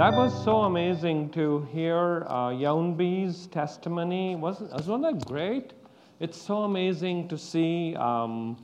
That 0.00 0.14
was 0.14 0.32
so 0.44 0.62
amazing 0.62 1.28
to 1.32 1.68
hear 1.70 2.24
uh, 2.26 2.48
Yaunbi's 2.48 3.48
testimony. 3.48 4.34
Wasn't, 4.34 4.72
wasn't 4.72 5.02
that 5.02 5.26
great? 5.26 5.74
It's 6.20 6.40
so 6.40 6.62
amazing 6.62 7.28
to 7.28 7.36
see, 7.36 7.94
um, 7.96 8.56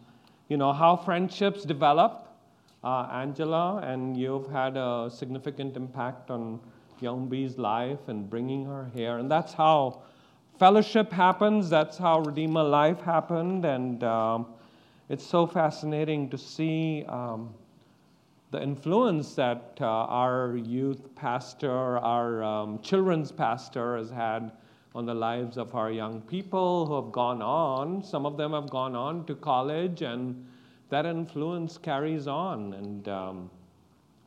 you 0.48 0.56
know, 0.56 0.72
how 0.72 0.96
friendships 0.96 1.64
develop. 1.64 2.26
Uh, 2.82 3.10
Angela, 3.12 3.82
and 3.84 4.16
you've 4.16 4.50
had 4.50 4.78
a 4.78 5.10
significant 5.12 5.76
impact 5.76 6.30
on 6.30 6.58
Yaunbi's 7.02 7.58
life 7.58 8.08
and 8.08 8.30
bringing 8.30 8.64
her 8.64 8.90
here. 8.94 9.18
And 9.18 9.30
that's 9.30 9.52
how 9.52 10.04
fellowship 10.58 11.12
happens. 11.12 11.68
That's 11.68 11.98
how 11.98 12.20
Redeemer 12.20 12.62
Life 12.62 13.02
happened. 13.02 13.66
And 13.66 14.02
um, 14.04 14.46
it's 15.10 15.26
so 15.26 15.46
fascinating 15.46 16.30
to 16.30 16.38
see 16.38 17.04
um, 17.10 17.52
the 18.56 18.62
influence 18.62 19.34
that 19.34 19.76
uh, 19.82 19.84
our 19.84 20.56
youth 20.56 21.14
pastor, 21.14 21.98
our 21.98 22.42
um, 22.42 22.78
children's 22.80 23.30
pastor 23.30 23.98
has 23.98 24.08
had 24.08 24.50
on 24.94 25.04
the 25.04 25.14
lives 25.14 25.58
of 25.58 25.74
our 25.74 25.90
young 25.90 26.22
people 26.22 26.86
who 26.86 26.94
have 26.94 27.12
gone 27.12 27.42
on. 27.42 28.02
Some 28.02 28.24
of 28.24 28.38
them 28.38 28.52
have 28.52 28.70
gone 28.70 28.96
on 28.96 29.26
to 29.26 29.34
college, 29.34 30.00
and 30.00 30.46
that 30.88 31.04
influence 31.04 31.76
carries 31.76 32.26
on. 32.26 32.72
And 32.72 33.06
um, 33.08 33.50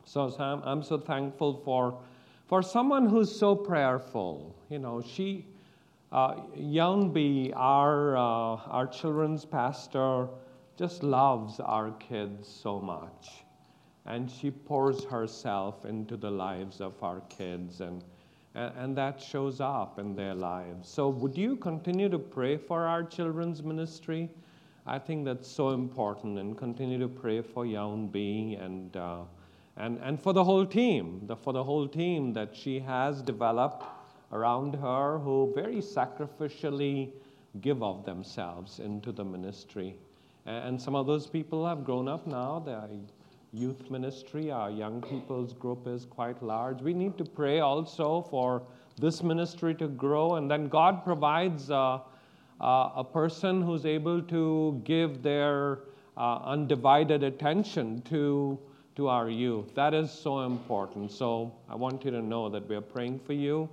so 0.06 0.32
I'm, 0.38 0.62
I'm 0.64 0.84
so 0.84 1.00
thankful 1.00 1.64
for, 1.66 2.00
for 2.46 2.62
someone 2.62 3.08
who's 3.08 3.36
so 3.36 3.56
prayerful. 3.56 4.56
You 4.70 4.78
know, 4.78 5.02
she, 5.02 5.48
uh, 6.12 6.36
Youngby, 6.56 7.52
our, 7.56 8.16
uh, 8.16 8.22
our 8.22 8.86
children's 8.86 9.44
pastor, 9.44 10.28
just 10.78 11.02
loves 11.02 11.60
our 11.60 11.90
kids 11.94 12.48
so 12.48 12.80
much 12.80 13.44
and 14.06 14.30
she 14.30 14.52
pours 14.52 15.04
herself 15.04 15.86
into 15.86 16.18
the 16.18 16.32
lives 16.32 16.82
of 16.82 17.02
our 17.04 17.22
kids, 17.30 17.82
and, 17.82 18.04
and 18.56 18.98
that 18.98 19.22
shows 19.22 19.62
up 19.62 20.00
in 20.00 20.16
their 20.16 20.34
lives. 20.34 20.90
So, 20.90 21.10
would 21.10 21.38
you 21.38 21.56
continue 21.58 22.10
to 22.10 22.20
pray 22.20 22.58
for 22.58 22.86
our 22.88 23.04
children's 23.04 23.62
ministry? 23.62 24.30
I 24.86 24.98
think 24.98 25.26
that's 25.26 25.48
so 25.48 25.70
important, 25.70 26.40
and 26.40 26.58
continue 26.58 26.98
to 27.00 27.08
pray 27.08 27.42
for 27.42 27.66
Young 27.66 28.08
B 28.08 28.58
and, 28.60 28.96
uh, 28.98 29.20
and, 29.78 30.00
and 30.00 30.20
for 30.20 30.34
the 30.34 30.44
whole 30.44 30.66
team, 30.66 31.22
the, 31.28 31.36
for 31.36 31.54
the 31.54 31.64
whole 31.64 31.88
team 31.88 32.34
that 32.34 32.56
she 32.56 32.80
has 32.80 33.22
developed 33.22 33.86
around 34.32 34.76
her 34.76 35.20
who 35.20 35.52
very 35.56 35.78
sacrificially 35.78 37.12
give 37.62 37.82
of 37.84 38.06
themselves 38.06 38.80
into 38.80 39.12
the 39.12 39.24
ministry. 39.24 39.96
And 40.46 40.82
some 40.82 40.96
of 40.96 41.06
those 41.06 41.28
people 41.28 41.66
have 41.68 41.84
grown 41.84 42.08
up 42.08 42.26
now. 42.26 42.60
They 42.66 42.74
are 42.74 42.90
youth 43.54 43.90
ministry. 43.90 44.52
Our 44.52 44.70
young 44.70 45.02
people's 45.02 45.54
group 45.54 45.88
is 45.88 46.06
quite 46.06 46.42
large. 46.44 46.82
We 46.82 46.94
need 46.94 47.18
to 47.18 47.26
pray 47.26 47.60
also 47.60 48.28
for 48.30 48.62
this 49.00 49.24
ministry 49.24 49.74
to 49.76 49.88
grow, 49.88 50.36
and 50.36 50.50
then 50.52 50.68
God 50.68 51.04
provides 51.04 51.72
uh, 51.72 52.00
uh, 52.62 52.92
a 52.96 53.04
person 53.04 53.62
who's 53.62 53.86
able 53.86 54.22
to 54.24 54.82
give 54.84 55.24
their 55.24 55.80
uh, 56.18 56.40
undivided 56.44 57.24
attention 57.24 58.02
to, 58.04 58.60
to 58.96 59.08
our 59.08 59.30
youth. 59.30 59.74
That 59.74 59.94
is 59.94 60.12
so 60.12 60.42
important. 60.42 61.12
So 61.12 61.54
I 61.70 61.76
want 61.76 62.04
you 62.04 62.12
to 62.12 62.22
know 62.22 62.50
that 62.50 62.68
we 62.68 62.76
are 62.76 62.82
praying 62.82 63.20
for 63.20 63.34
you, 63.34 63.70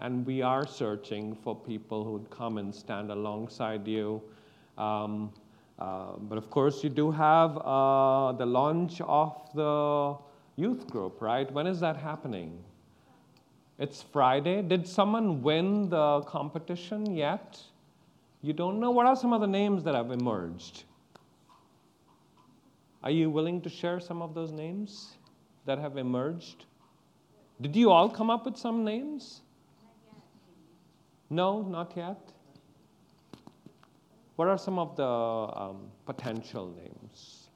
and 0.00 0.24
we 0.24 0.42
are 0.42 0.66
searching 0.66 1.36
for 1.42 1.56
people 1.56 2.04
who 2.04 2.12
would 2.12 2.30
come 2.30 2.58
and 2.58 2.72
stand 2.72 3.10
alongside 3.10 3.86
you. 3.86 4.22
Um, 4.78 5.32
uh, 5.78 6.16
but 6.28 6.38
of 6.38 6.50
course, 6.50 6.82
you 6.82 6.90
do 6.90 7.10
have 7.10 7.56
uh, 7.58 8.32
the 8.32 8.46
launch 8.46 9.00
of 9.02 9.34
the 9.54 10.16
youth 10.56 10.88
group, 10.88 11.20
right? 11.20 11.50
When 11.52 11.66
is 11.66 11.78
that 11.80 11.96
happening? 11.96 12.58
It's 13.78 14.02
Friday. 14.02 14.62
Did 14.62 14.88
someone 14.88 15.40
win 15.42 15.88
the 15.88 16.22
competition 16.22 17.14
yet? 17.14 17.60
You 18.42 18.52
don't 18.52 18.80
know? 18.80 18.90
What 18.90 19.06
are 19.06 19.14
some 19.14 19.32
of 19.32 19.40
the 19.40 19.46
names 19.46 19.84
that 19.84 19.94
have 19.94 20.10
emerged? 20.10 20.82
Are 23.04 23.10
you 23.10 23.30
willing 23.30 23.60
to 23.60 23.68
share 23.68 24.00
some 24.00 24.20
of 24.20 24.34
those 24.34 24.50
names 24.50 25.14
that 25.64 25.78
have 25.78 25.96
emerged? 25.96 26.64
Did 27.60 27.76
you 27.76 27.90
all 27.90 28.08
come 28.08 28.30
up 28.30 28.44
with 28.44 28.56
some 28.56 28.84
names? 28.84 29.42
No, 31.30 31.62
not 31.62 31.92
yet. 31.96 32.18
What 34.38 34.46
are 34.46 34.56
some 34.56 34.78
of 34.78 34.94
the 34.94 35.04
um, 35.04 35.90
potential 36.06 36.72
names? 36.80 37.48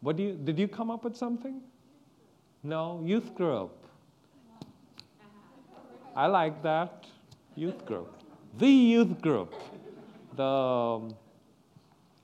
What 0.00 0.16
do 0.16 0.22
you, 0.22 0.32
did 0.42 0.58
you 0.58 0.68
come 0.68 0.90
up 0.90 1.04
with 1.04 1.14
something? 1.14 1.60
No, 2.62 3.02
youth 3.04 3.34
group. 3.34 3.72
I 6.16 6.28
like 6.28 6.62
that. 6.62 7.04
Youth 7.56 7.84
group. 7.84 8.10
The 8.56 8.70
youth 8.70 9.20
group. 9.20 9.52
The, 10.34 10.42
um, 10.42 11.14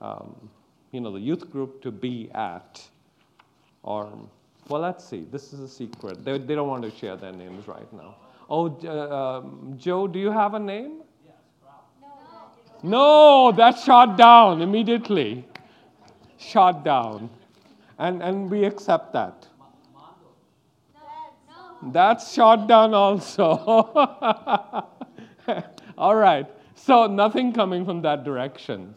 um, 0.01 0.49
you 0.91 0.99
know, 0.99 1.11
the 1.11 1.19
youth 1.19 1.51
group 1.51 1.83
to 1.83 1.91
be 1.91 2.31
at. 2.33 2.81
Or, 3.83 4.11
well, 4.67 4.81
let's 4.81 5.05
see. 5.05 5.27
This 5.31 5.53
is 5.53 5.59
a 5.59 5.69
secret. 5.69 6.25
They, 6.25 6.39
they 6.39 6.55
don't 6.55 6.67
want 6.67 6.81
to 6.85 6.89
share 6.89 7.17
their 7.17 7.33
names 7.33 7.67
right 7.67 7.93
now. 7.93 8.15
Oh, 8.49 8.75
uh, 8.79 9.75
Joe, 9.77 10.07
do 10.07 10.17
you 10.17 10.31
have 10.31 10.55
a 10.55 10.59
name? 10.59 11.00
No, 12.83 13.51
that's 13.51 13.83
shot 13.83 14.17
down 14.17 14.61
immediately. 14.61 15.45
Shot 16.37 16.83
down. 16.83 17.29
And, 17.99 18.23
and 18.23 18.49
we 18.49 18.65
accept 18.65 19.13
that. 19.13 19.47
That's 21.83 22.33
shot 22.33 22.67
down 22.67 22.93
also. 22.93 23.47
all 25.97 26.15
right. 26.15 26.45
So 26.75 27.07
nothing 27.07 27.53
coming 27.53 27.85
from 27.85 28.01
that 28.01 28.23
direction. 28.23 28.93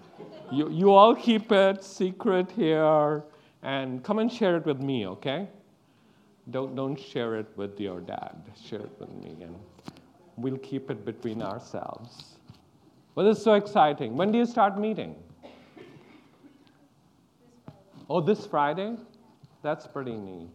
You, 0.50 0.70
you 0.70 0.92
all 0.92 1.14
keep 1.14 1.52
it 1.52 1.82
secret 1.82 2.50
here 2.50 3.22
and 3.62 4.04
come 4.04 4.18
and 4.18 4.32
share 4.32 4.56
it 4.56 4.66
with 4.66 4.80
me, 4.80 5.06
okay? 5.06 5.48
Don't, 6.50 6.76
don't 6.76 6.96
share 6.96 7.36
it 7.36 7.46
with 7.56 7.80
your 7.80 8.00
dad. 8.00 8.36
Share 8.68 8.80
it 8.80 8.92
with 9.00 9.10
me 9.10 9.42
and 9.42 9.56
we'll 10.36 10.58
keep 10.58 10.90
it 10.90 11.04
between 11.04 11.42
ourselves. 11.42 12.33
Well, 13.14 13.24
this 13.24 13.38
is 13.38 13.44
so 13.44 13.54
exciting. 13.54 14.16
When 14.16 14.32
do 14.32 14.38
you 14.38 14.44
start 14.44 14.76
meeting? 14.76 15.14
Oh, 18.10 18.20
this 18.20 18.44
Friday? 18.44 18.96
That's 19.62 19.86
pretty 19.86 20.16
neat. 20.16 20.48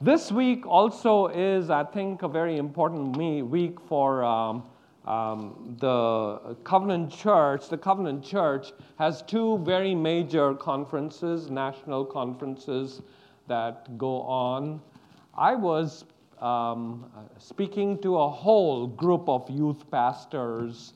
This 0.00 0.32
week 0.32 0.66
also 0.66 1.26
is, 1.26 1.68
I 1.68 1.84
think, 1.84 2.22
a 2.22 2.28
very 2.28 2.56
important 2.56 3.18
week 3.18 3.78
for 3.82 4.24
um, 4.24 4.62
um, 5.04 5.76
the 5.78 6.56
Covenant 6.64 7.12
Church. 7.12 7.68
The 7.68 7.76
Covenant 7.76 8.24
Church 8.24 8.72
has 8.98 9.20
two 9.20 9.58
very 9.58 9.94
major 9.94 10.54
conferences, 10.54 11.50
national 11.50 12.06
conferences 12.06 13.02
that 13.46 13.98
go 13.98 14.22
on. 14.22 14.80
I 15.34 15.54
was 15.54 16.06
um, 16.40 17.10
speaking 17.36 18.00
to 18.00 18.16
a 18.16 18.30
whole 18.30 18.86
group 18.86 19.28
of 19.28 19.50
youth 19.50 19.90
pastors 19.90 20.94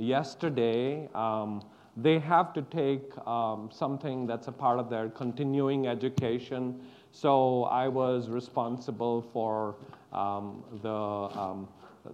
yesterday, 0.00 1.08
um, 1.14 1.62
they 1.96 2.18
have 2.18 2.52
to 2.54 2.62
take 2.62 3.16
um, 3.26 3.68
something 3.72 4.26
that's 4.26 4.48
a 4.48 4.52
part 4.52 4.78
of 4.78 4.88
their 4.88 5.08
continuing 5.08 5.86
education. 5.86 6.80
So 7.12 7.64
I 7.64 7.88
was 7.88 8.28
responsible 8.28 9.22
for 9.32 9.76
um, 10.12 10.64
the, 10.82 10.88
um, 10.90 11.68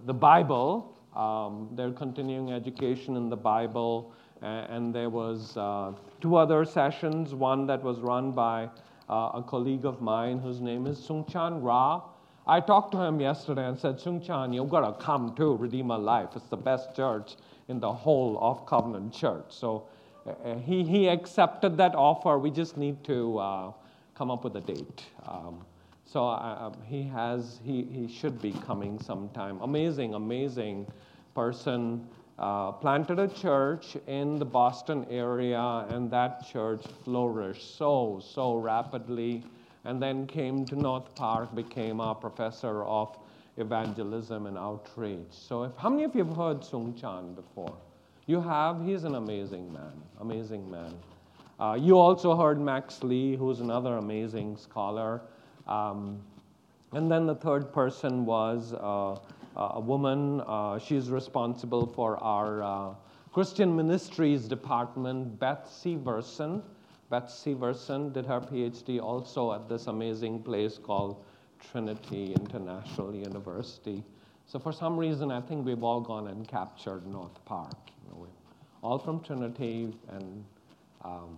the 0.05 0.13
Bible, 0.13 0.97
um, 1.15 1.69
their 1.73 1.91
continuing 1.91 2.51
education 2.51 3.15
in 3.15 3.29
the 3.29 3.37
Bible, 3.37 4.11
and 4.41 4.93
there 4.93 5.09
was 5.09 5.57
uh, 5.57 5.93
two 6.21 6.35
other 6.35 6.65
sessions, 6.65 7.33
one 7.33 7.65
that 7.67 7.81
was 7.81 7.99
run 7.99 8.31
by 8.31 8.69
uh, 9.09 9.31
a 9.33 9.43
colleague 9.47 9.85
of 9.85 10.01
mine 10.01 10.39
whose 10.39 10.59
name 10.59 10.85
is 10.85 10.99
Soong-Chan 10.99 11.61
Rah. 11.61 12.01
I 12.45 12.61
talked 12.61 12.93
to 12.93 13.01
him 13.01 13.19
yesterday 13.19 13.67
and 13.67 13.77
said, 13.77 13.97
Sungchan, 13.97 14.53
you've 14.53 14.69
got 14.69 14.81
to 14.81 15.03
come 15.03 15.35
to 15.35 15.55
Redeemer 15.55 15.97
Life. 15.97 16.29
It's 16.35 16.47
the 16.47 16.57
best 16.57 16.95
church 16.95 17.35
in 17.67 17.79
the 17.79 17.91
whole 17.91 18.37
of 18.41 18.65
Covenant 18.65 19.13
Church. 19.13 19.45
So 19.49 19.87
uh, 20.25 20.31
uh, 20.31 20.59
he, 20.59 20.83
he 20.83 21.07
accepted 21.07 21.77
that 21.77 21.95
offer. 21.95 22.37
We 22.37 22.51
just 22.51 22.77
need 22.77 23.03
to 23.05 23.37
uh, 23.37 23.71
come 24.15 24.31
up 24.31 24.43
with 24.43 24.55
a 24.55 24.61
date. 24.61 25.03
Um, 25.27 25.65
so 26.05 26.27
uh, 26.27 26.57
um, 26.59 26.73
he 26.85 27.03
has, 27.03 27.59
he, 27.63 27.83
he 27.83 28.07
should 28.07 28.41
be 28.41 28.53
coming 28.65 28.99
sometime. 28.99 29.59
Amazing, 29.61 30.13
amazing 30.13 30.87
person. 31.35 32.07
Uh, 32.39 32.71
planted 32.71 33.17
a 33.17 33.27
church 33.27 33.97
in 34.05 34.37
the 34.37 34.45
Boston 34.45 35.07
area, 35.09 35.85
and 35.89 36.11
that 36.11 36.47
church 36.47 36.85
flourished 37.03 37.77
so, 37.77 38.21
so 38.23 38.55
rapidly. 38.55 39.43
And 39.85 40.01
then 40.01 40.27
came 40.27 40.65
to 40.65 40.75
North 40.75 41.15
Park, 41.15 41.55
became 41.55 41.99
a 41.99 42.13
professor 42.13 42.83
of 42.83 43.17
evangelism 43.57 44.45
and 44.45 44.57
outreach. 44.57 45.31
So, 45.31 45.63
if, 45.63 45.71
how 45.77 45.89
many 45.89 46.03
of 46.03 46.15
you 46.15 46.23
have 46.23 46.35
heard 46.35 46.61
Soong-Chan 46.61 47.33
before? 47.33 47.75
You 48.25 48.41
have? 48.41 48.83
He's 48.83 49.03
an 49.03 49.15
amazing 49.15 49.71
man, 49.71 49.93
amazing 50.19 50.69
man. 50.69 50.93
Uh, 51.59 51.77
you 51.79 51.97
also 51.97 52.35
heard 52.35 52.59
Max 52.59 53.03
Lee, 53.03 53.35
who's 53.35 53.61
another 53.61 53.97
amazing 53.97 54.57
scholar. 54.57 55.21
Um, 55.67 56.21
and 56.93 57.11
then 57.11 57.25
the 57.25 57.35
third 57.35 57.73
person 57.73 58.25
was 58.25 58.73
uh, 58.73 59.17
a 59.55 59.79
woman. 59.79 60.41
Uh, 60.41 60.77
she's 60.77 61.09
responsible 61.09 61.85
for 61.85 62.17
our 62.23 62.63
uh, 62.63 62.93
Christian 63.33 63.75
Ministries 63.75 64.47
Department, 64.47 65.39
Beth 65.39 65.65
Severson. 65.67 66.61
Beth 67.09 67.29
Severson 67.29 68.13
did 68.13 68.25
her 68.25 68.39
PhD 68.39 69.01
also 69.01 69.53
at 69.53 69.67
this 69.67 69.87
amazing 69.87 70.43
place 70.43 70.77
called 70.77 71.23
Trinity 71.59 72.33
International 72.33 73.15
University. 73.15 74.03
So 74.45 74.59
for 74.59 74.71
some 74.71 74.97
reason, 74.97 75.31
I 75.31 75.41
think 75.41 75.65
we've 75.65 75.83
all 75.83 76.01
gone 76.01 76.27
and 76.27 76.47
captured 76.47 77.05
North 77.05 77.43
Park. 77.45 77.75
You 78.05 78.11
know, 78.11 78.27
all 78.81 78.97
from 78.97 79.19
Trinity, 79.21 79.93
and 80.09 80.45
um, 81.03 81.37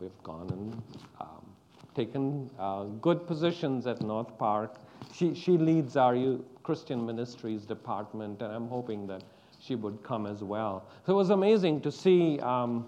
we've 0.00 0.22
gone 0.22 0.48
and 0.50 0.82
um, 1.20 1.46
taken 1.94 2.48
uh, 2.58 2.84
good 3.00 3.26
positions 3.26 3.86
at 3.86 4.00
North 4.02 4.38
Park. 4.38 4.76
She, 5.12 5.34
she 5.34 5.52
leads 5.52 5.96
our 5.96 6.38
Christian 6.62 7.04
Ministries 7.04 7.64
department, 7.64 8.42
and 8.42 8.52
I'm 8.52 8.68
hoping 8.68 9.06
that 9.08 9.22
she 9.60 9.74
would 9.74 10.02
come 10.02 10.26
as 10.26 10.44
well. 10.44 10.84
So 11.06 11.14
it 11.14 11.16
was 11.16 11.30
amazing 11.30 11.80
to 11.80 11.90
see 11.90 12.38
um, 12.40 12.86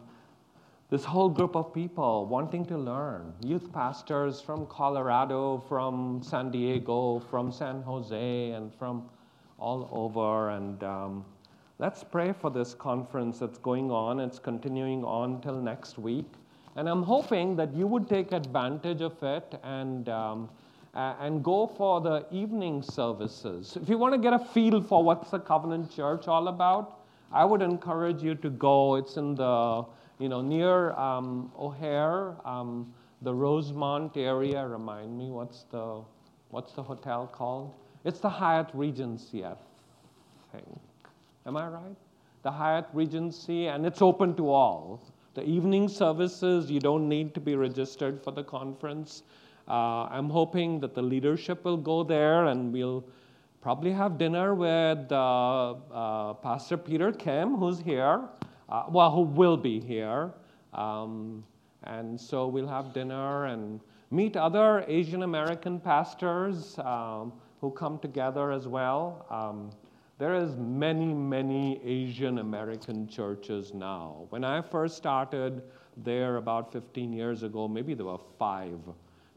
this 0.91 1.05
whole 1.05 1.29
group 1.29 1.55
of 1.55 1.73
people 1.73 2.27
wanting 2.27 2.67
to 2.67 2.77
learn 2.77 3.33
youth 3.45 3.73
pastors 3.73 4.41
from 4.41 4.67
Colorado, 4.67 5.63
from 5.69 6.21
San 6.21 6.51
Diego, 6.51 7.21
from 7.31 7.53
San 7.53 7.81
Jose, 7.83 8.51
and 8.51 8.75
from 8.75 9.09
all 9.61 9.89
over. 9.93 10.51
And 10.51 10.83
um, 10.83 11.25
let's 11.79 12.03
pray 12.03 12.33
for 12.33 12.51
this 12.51 12.75
conference 12.75 13.39
that's 13.39 13.59
going 13.59 13.93
on. 13.93 14.19
It's 14.19 14.41
continuing 14.41 15.05
on 15.05 15.41
till 15.43 15.63
next 15.63 15.97
week. 15.97 16.27
And 16.75 16.89
I'm 16.89 17.05
hoping 17.05 17.55
that 17.55 17.73
you 17.73 17.87
would 17.87 18.09
take 18.09 18.33
advantage 18.33 19.01
of 19.01 19.23
it 19.23 19.61
and, 19.63 20.09
um, 20.09 20.49
and 20.95 21.45
go 21.45 21.69
for 21.69 22.01
the 22.01 22.27
evening 22.33 22.83
services. 22.83 23.79
If 23.81 23.89
you 23.89 23.97
want 23.97 24.15
to 24.15 24.19
get 24.19 24.33
a 24.33 24.41
feel 24.41 24.81
for 24.83 25.05
what's 25.05 25.31
the 25.31 25.39
Covenant 25.39 25.95
Church 25.95 26.27
all 26.27 26.49
about, 26.49 26.99
I 27.33 27.45
would 27.45 27.63
encourage 27.63 28.25
you 28.25 28.35
to 28.37 28.51
go. 28.51 28.97
It's 28.97 29.17
in 29.17 29.37
the, 29.37 29.85
you 30.21 30.29
know, 30.29 30.43
near 30.43 30.93
um, 30.93 31.51
O'Hare, 31.59 32.37
um, 32.45 32.93
the 33.23 33.35
Rosemont 33.35 34.17
area. 34.17 34.65
Remind 34.65 35.17
me, 35.19 35.31
what's 35.31 35.65
the, 35.73 36.03
what's 36.51 36.73
the 36.73 36.83
hotel 36.83 37.27
called? 37.27 37.75
It's 38.05 38.21
the 38.21 38.29
Hyatt 38.29 38.69
Regency, 38.75 39.45
I 39.45 39.55
think. 40.53 40.79
Am 41.47 41.57
I 41.57 41.67
right? 41.69 41.97
The 42.43 42.51
Hyatt 42.51 42.87
Regency, 42.93 43.67
and 43.67 43.87
it's 43.87 44.03
open 44.03 44.37
to 44.37 44.51
all. 44.51 45.03
The 45.35 45.45
evening 45.45 45.89
services, 45.89 46.71
you 46.71 46.81
don't 46.81 47.09
need 47.09 47.35
to 47.35 47.41
be 47.41 47.57
registered 47.57 48.23
for 48.23 48.31
the 48.31 48.45
conference. 48.45 49.23
Uh, 49.69 50.05
I'm 50.05 50.29
hoping 50.29 50.81
that 50.81 50.95
the 50.95 51.03
leadership 51.03 51.65
will 51.65 51.77
go 51.77 52.03
there 52.03 52.47
and 52.47 52.73
we'll 52.73 53.05
probably 53.63 53.93
have 53.93 54.19
dinner 54.19 54.55
with 54.55 55.11
uh, 55.13 55.71
uh, 55.73 56.35
Pastor 56.35 56.77
Peter 56.77 57.13
Kim, 57.13 57.57
who's 57.57 57.79
here, 57.79 58.29
uh, 58.71 58.85
well, 58.89 59.11
who 59.11 59.23
will 59.23 59.57
be 59.57 59.81
here. 59.81 60.33
Um, 60.73 61.45
and 61.85 62.21
so 62.21 62.47
we'll 62.47 62.69
have 62.69 62.93
dinner 62.93 63.47
and 63.47 63.81
meet 64.11 64.37
other 64.37 64.85
Asian 64.87 65.23
American 65.23 65.81
pastors. 65.81 66.79
Um, 66.79 67.33
who 67.61 67.71
come 67.71 67.99
together 67.99 68.51
as 68.51 68.67
well. 68.67 69.27
Um, 69.31 69.71
there 70.19 70.35
is 70.35 70.57
many, 70.57 71.13
many 71.15 71.81
Asian 71.85 72.39
American 72.39 73.07
churches 73.07 73.73
now. 73.73 74.27
When 74.31 74.45
I 74.45 74.61
first 74.61 74.97
started 74.97 75.63
there 75.97 76.37
about 76.37 76.73
15 76.73 77.13
years 77.13 77.43
ago, 77.43 77.69
maybe 77.69 77.95
there 77.95 78.07
were 78.07 78.19
five. 78.39 78.79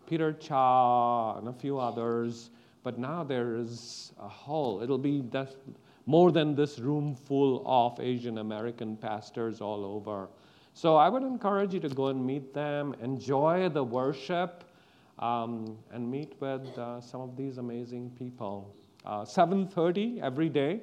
Peter 0.08 0.34
Cha 0.34 1.38
and 1.38 1.48
a 1.48 1.54
few 1.54 1.80
others, 1.80 2.50
but 2.84 2.98
now 2.98 3.24
there 3.24 3.56
is 3.56 4.12
a 4.20 4.28
whole, 4.28 4.82
it'll 4.82 4.98
be 4.98 5.22
more 6.06 6.32
than 6.32 6.56
this 6.56 6.80
room 6.80 7.16
full 7.16 7.64
of 7.66 8.00
Asian 8.00 8.40
American 8.40 8.98
pastors 8.98 9.62
all 9.62 9.86
over. 9.86 10.28
So 10.74 10.96
I 10.96 11.08
would 11.08 11.24
encourage 11.24 11.74
you 11.74 11.80
to 11.82 11.90
go 11.90 12.08
and 12.08 12.26
meet 12.26 12.54
them, 12.54 12.96
enjoy 13.02 13.70
the 13.70 13.84
worship 13.84 14.64
um, 15.20 15.78
and 15.92 16.10
meet 16.10 16.34
with 16.40 16.66
uh, 16.78 17.00
some 17.00 17.22
of 17.22 17.38
these 17.38 17.58
amazing 17.58 18.12
people. 18.18 18.76
Uh, 19.06 19.22
7.30 19.22 20.22
every 20.22 20.50
day 20.50 20.82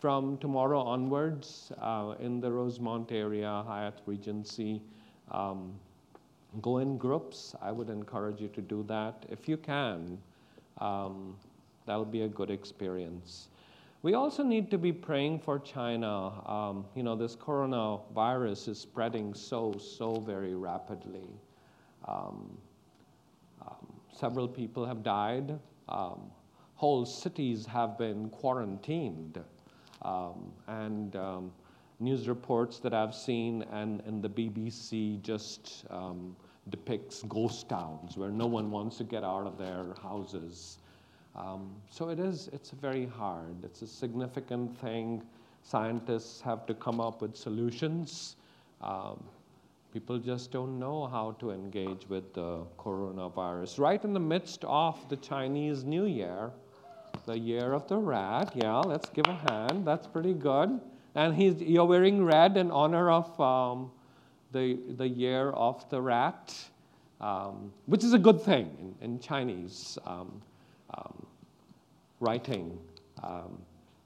from 0.00 0.36
tomorrow 0.38 0.80
onwards 0.80 1.72
uh, 1.80 2.14
in 2.20 2.40
the 2.40 2.50
Rosemont 2.50 3.10
area, 3.12 3.64
Hyatt 3.66 4.00
Regency. 4.04 4.82
Um, 5.30 5.72
go 6.60 6.78
in 6.78 6.98
groups. 6.98 7.54
I 7.62 7.72
would 7.72 7.88
encourage 7.88 8.40
you 8.40 8.48
to 8.48 8.60
do 8.60 8.84
that. 8.88 9.24
If 9.30 9.48
you 9.48 9.56
can, 9.56 10.18
um, 10.78 11.36
that'll 11.86 12.04
be 12.04 12.22
a 12.22 12.28
good 12.28 12.50
experience. 12.50 13.48
We 14.02 14.14
also 14.14 14.42
need 14.42 14.70
to 14.72 14.78
be 14.78 14.92
praying 14.92 15.40
for 15.40 15.58
China. 15.60 16.48
Um, 16.48 16.84
you 16.94 17.02
know, 17.04 17.14
this 17.14 17.36
coronavirus 17.36 18.68
is 18.68 18.78
spreading 18.78 19.32
so, 19.32 19.76
so 19.78 20.20
very 20.20 20.54
rapidly. 20.54 21.28
Um, 22.08 22.58
Several 24.12 24.46
people 24.46 24.84
have 24.84 25.02
died. 25.02 25.58
Um, 25.88 26.30
whole 26.74 27.04
cities 27.04 27.66
have 27.66 27.98
been 27.98 28.28
quarantined. 28.28 29.42
Um, 30.02 30.52
and 30.68 31.16
um, 31.16 31.52
news 31.98 32.28
reports 32.28 32.78
that 32.80 32.92
I've 32.92 33.14
seen 33.14 33.62
and, 33.72 34.00
and 34.06 34.22
the 34.22 34.28
BBC 34.28 35.20
just 35.22 35.86
um, 35.90 36.36
depicts 36.68 37.22
ghost 37.22 37.68
towns 37.68 38.16
where 38.16 38.30
no 38.30 38.46
one 38.46 38.70
wants 38.70 38.98
to 38.98 39.04
get 39.04 39.24
out 39.24 39.46
of 39.46 39.58
their 39.58 39.94
houses. 40.02 40.78
Um, 41.34 41.70
so 41.88 42.10
it 42.10 42.18
is, 42.18 42.48
it's 42.52 42.70
very 42.70 43.06
hard. 43.06 43.64
It's 43.64 43.82
a 43.82 43.86
significant 43.86 44.78
thing. 44.78 45.22
Scientists 45.62 46.40
have 46.42 46.66
to 46.66 46.74
come 46.74 47.00
up 47.00 47.22
with 47.22 47.36
solutions. 47.36 48.36
Um, 48.80 49.22
People 49.92 50.18
just 50.18 50.50
don't 50.50 50.78
know 50.78 51.06
how 51.06 51.32
to 51.32 51.50
engage 51.50 52.08
with 52.08 52.32
the 52.32 52.64
coronavirus. 52.78 53.78
Right 53.78 54.02
in 54.02 54.14
the 54.14 54.20
midst 54.20 54.64
of 54.64 54.98
the 55.10 55.18
Chinese 55.18 55.84
New 55.84 56.06
Year, 56.06 56.50
the 57.26 57.38
year 57.38 57.74
of 57.74 57.86
the 57.88 57.98
rat. 57.98 58.52
Yeah, 58.54 58.78
let's 58.78 59.10
give 59.10 59.26
a 59.26 59.34
hand. 59.34 59.86
That's 59.86 60.06
pretty 60.06 60.32
good. 60.32 60.80
And 61.14 61.34
he's, 61.34 61.60
you're 61.60 61.84
wearing 61.84 62.24
red 62.24 62.56
in 62.56 62.70
honor 62.70 63.10
of 63.10 63.38
um, 63.38 63.90
the, 64.52 64.78
the 64.96 65.06
year 65.06 65.50
of 65.50 65.86
the 65.90 66.00
rat, 66.00 66.54
um, 67.20 67.70
which 67.84 68.02
is 68.02 68.14
a 68.14 68.18
good 68.18 68.40
thing 68.40 68.94
in, 69.02 69.12
in 69.12 69.20
Chinese 69.20 69.98
um, 70.06 70.40
um 70.96 71.26
writing. 72.20 72.78
Um, 73.22 73.58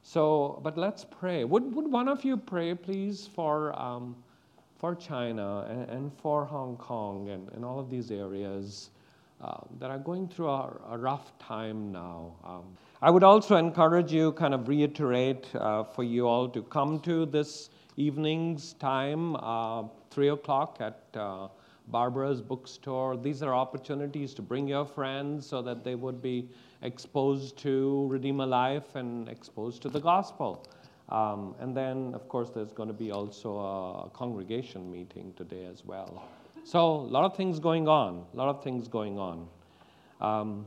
so, 0.03 0.61
but 0.63 0.79
let's 0.79 1.05
pray. 1.05 1.45
Would, 1.45 1.75
would 1.75 1.91
one 1.91 2.09
of 2.09 2.25
you 2.25 2.37
pray, 2.37 2.75
please, 2.75 3.29
for 3.35 3.79
um, 3.79 4.17
for 4.79 4.95
China 4.95 5.67
and, 5.69 5.89
and 5.91 6.13
for 6.19 6.45
Hong 6.45 6.77
Kong 6.77 7.31
and, 7.31 7.49
and 7.53 7.65
all 7.65 7.81
of 7.81 7.91
these 7.91 8.11
areas 8.11 8.91
uh, 9.41 9.57
that 9.79 9.91
are 9.91 9.99
going 9.99 10.29
through 10.29 10.49
a, 10.49 10.73
a 10.91 10.99
rough 10.99 11.37
time 11.39 11.93
now. 11.93 12.33
Um, 12.45 12.65
I 13.03 13.11
would 13.11 13.25
also 13.25 13.57
encourage 13.57 14.13
you, 14.13 14.33
kind 14.33 14.55
of 14.55 14.69
reiterate 14.69 15.47
uh, 15.55 15.85
for 15.85 16.05
you 16.05 16.27
all 16.27 16.49
to 16.51 16.63
come 16.63 17.01
to 17.01 17.27
this 17.27 17.71
evening's 17.97 18.75
time, 18.75 19.37
uh, 19.37 19.85
3 20.11 20.29
o'clock 20.29 20.79
at 20.81 21.03
uh, 21.15 21.49
Barbara's 21.89 22.41
bookstore. 22.41 23.17
These 23.17 23.43
are 23.43 23.55
opportunities 23.55 24.35
to 24.35 24.43
bring 24.43 24.69
your 24.69 24.87
friends 24.87 25.47
so 25.47 25.63
that 25.63 25.85
they 25.85 25.95
would 25.95 26.21
be 26.21 26.49
exposed 26.83 27.57
to 27.59 28.07
Redeemer 28.09 28.47
Life 28.47 28.95
and 28.95 29.29
exposed 29.29 29.83
to 29.83 29.89
the 29.89 30.01
gospel. 30.01 30.67
Um, 31.09 31.55
and 31.61 31.77
then, 31.77 32.15
of 32.15 32.29
course, 32.29 32.51
there's 32.51 32.73
going 32.73 32.89
to 32.89 32.95
be 32.95 33.13
also 33.13 33.59
a 33.59 34.11
congregation 34.11 34.91
meeting 34.91 35.33
today 35.37 35.67
as 35.67 35.85
well. 35.85 36.29
So, 36.65 36.97
a 36.97 37.11
lot 37.17 37.25
of 37.25 37.37
things 37.37 37.61
going 37.61 37.87
on, 37.87 38.25
a 38.35 38.37
lot 38.37 38.49
of 38.49 38.65
things 38.65 38.89
going 38.89 39.19
on. 39.19 39.49
Um, 40.21 40.67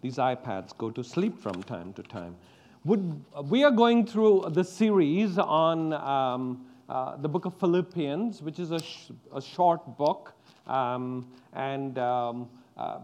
these 0.00 0.16
iPads 0.16 0.76
go 0.78 0.90
to 0.90 1.02
sleep 1.02 1.40
from 1.40 1.62
time 1.64 1.92
to 1.94 2.02
time. 2.02 2.36
Would, 2.84 3.24
we 3.44 3.62
are 3.62 3.70
going 3.70 4.04
through 4.04 4.46
the 4.50 4.64
series 4.64 5.38
on 5.38 5.92
um, 5.92 6.66
uh, 6.88 7.16
the 7.16 7.28
book 7.28 7.44
of 7.44 7.54
Philippians, 7.54 8.42
which 8.42 8.58
is 8.58 8.72
a, 8.72 8.82
sh- 8.82 9.12
a 9.32 9.40
short 9.40 9.96
book. 9.96 10.32
Um, 10.66 11.28
and 11.52 11.96
um, 12.00 12.48
uh, 12.76 12.98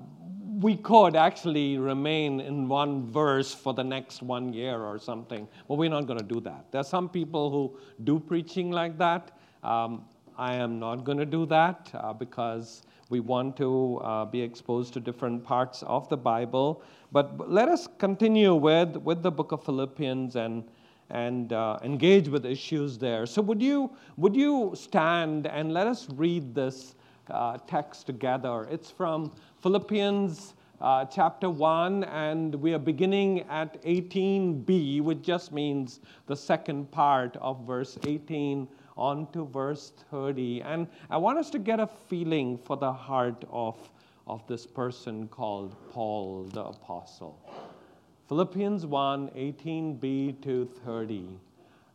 we 0.58 0.74
could 0.74 1.14
actually 1.14 1.78
remain 1.78 2.40
in 2.40 2.66
one 2.66 3.06
verse 3.06 3.54
for 3.54 3.72
the 3.72 3.84
next 3.84 4.20
one 4.20 4.52
year 4.52 4.80
or 4.82 4.98
something, 4.98 5.46
but 5.68 5.76
we're 5.76 5.90
not 5.90 6.06
going 6.06 6.18
to 6.18 6.24
do 6.24 6.40
that. 6.40 6.64
There 6.72 6.80
are 6.80 6.84
some 6.84 7.08
people 7.08 7.48
who 7.48 7.78
do 8.02 8.18
preaching 8.18 8.72
like 8.72 8.98
that. 8.98 9.38
Um, 9.62 10.04
I 10.36 10.54
am 10.54 10.80
not 10.80 11.04
going 11.04 11.18
to 11.18 11.26
do 11.26 11.46
that 11.46 11.88
uh, 11.94 12.12
because 12.12 12.82
we 13.10 13.20
want 13.20 13.56
to 13.58 13.98
uh, 13.98 14.24
be 14.24 14.40
exposed 14.40 14.92
to 14.94 15.00
different 15.00 15.44
parts 15.44 15.82
of 15.84 16.08
the 16.08 16.16
Bible. 16.16 16.82
But 17.10 17.50
let 17.50 17.68
us 17.68 17.88
continue 17.98 18.54
with, 18.54 18.96
with 18.96 19.22
the 19.22 19.30
book 19.30 19.52
of 19.52 19.64
Philippians 19.64 20.36
and, 20.36 20.64
and 21.10 21.52
uh, 21.52 21.78
engage 21.82 22.28
with 22.28 22.44
issues 22.44 22.98
there. 22.98 23.24
So, 23.24 23.40
would 23.42 23.62
you, 23.62 23.90
would 24.16 24.36
you 24.36 24.72
stand 24.74 25.46
and 25.46 25.72
let 25.72 25.86
us 25.86 26.06
read 26.10 26.54
this 26.54 26.96
uh, 27.30 27.58
text 27.66 28.06
together? 28.06 28.68
It's 28.70 28.90
from 28.90 29.32
Philippians 29.62 30.54
uh, 30.80 31.04
chapter 31.06 31.50
1, 31.50 32.04
and 32.04 32.54
we 32.54 32.72
are 32.72 32.78
beginning 32.78 33.40
at 33.48 33.82
18b, 33.82 35.00
which 35.00 35.22
just 35.22 35.50
means 35.50 36.00
the 36.26 36.36
second 36.36 36.90
part 36.90 37.36
of 37.38 37.66
verse 37.66 37.98
18 38.06 38.68
on 38.96 39.30
to 39.32 39.46
verse 39.46 39.92
30. 40.10 40.62
And 40.62 40.86
I 41.10 41.16
want 41.16 41.38
us 41.38 41.50
to 41.50 41.58
get 41.58 41.80
a 41.80 41.86
feeling 41.86 42.58
for 42.58 42.76
the 42.76 42.92
heart 42.92 43.44
of, 43.50 43.76
of 44.28 44.46
this 44.46 44.66
person 44.66 45.26
called 45.28 45.74
Paul 45.90 46.44
the 46.52 46.64
Apostle. 46.64 47.38
Philippians 48.28 48.84
1 48.84 49.30
18b 49.30 50.42
to 50.42 50.68
30. 50.84 51.28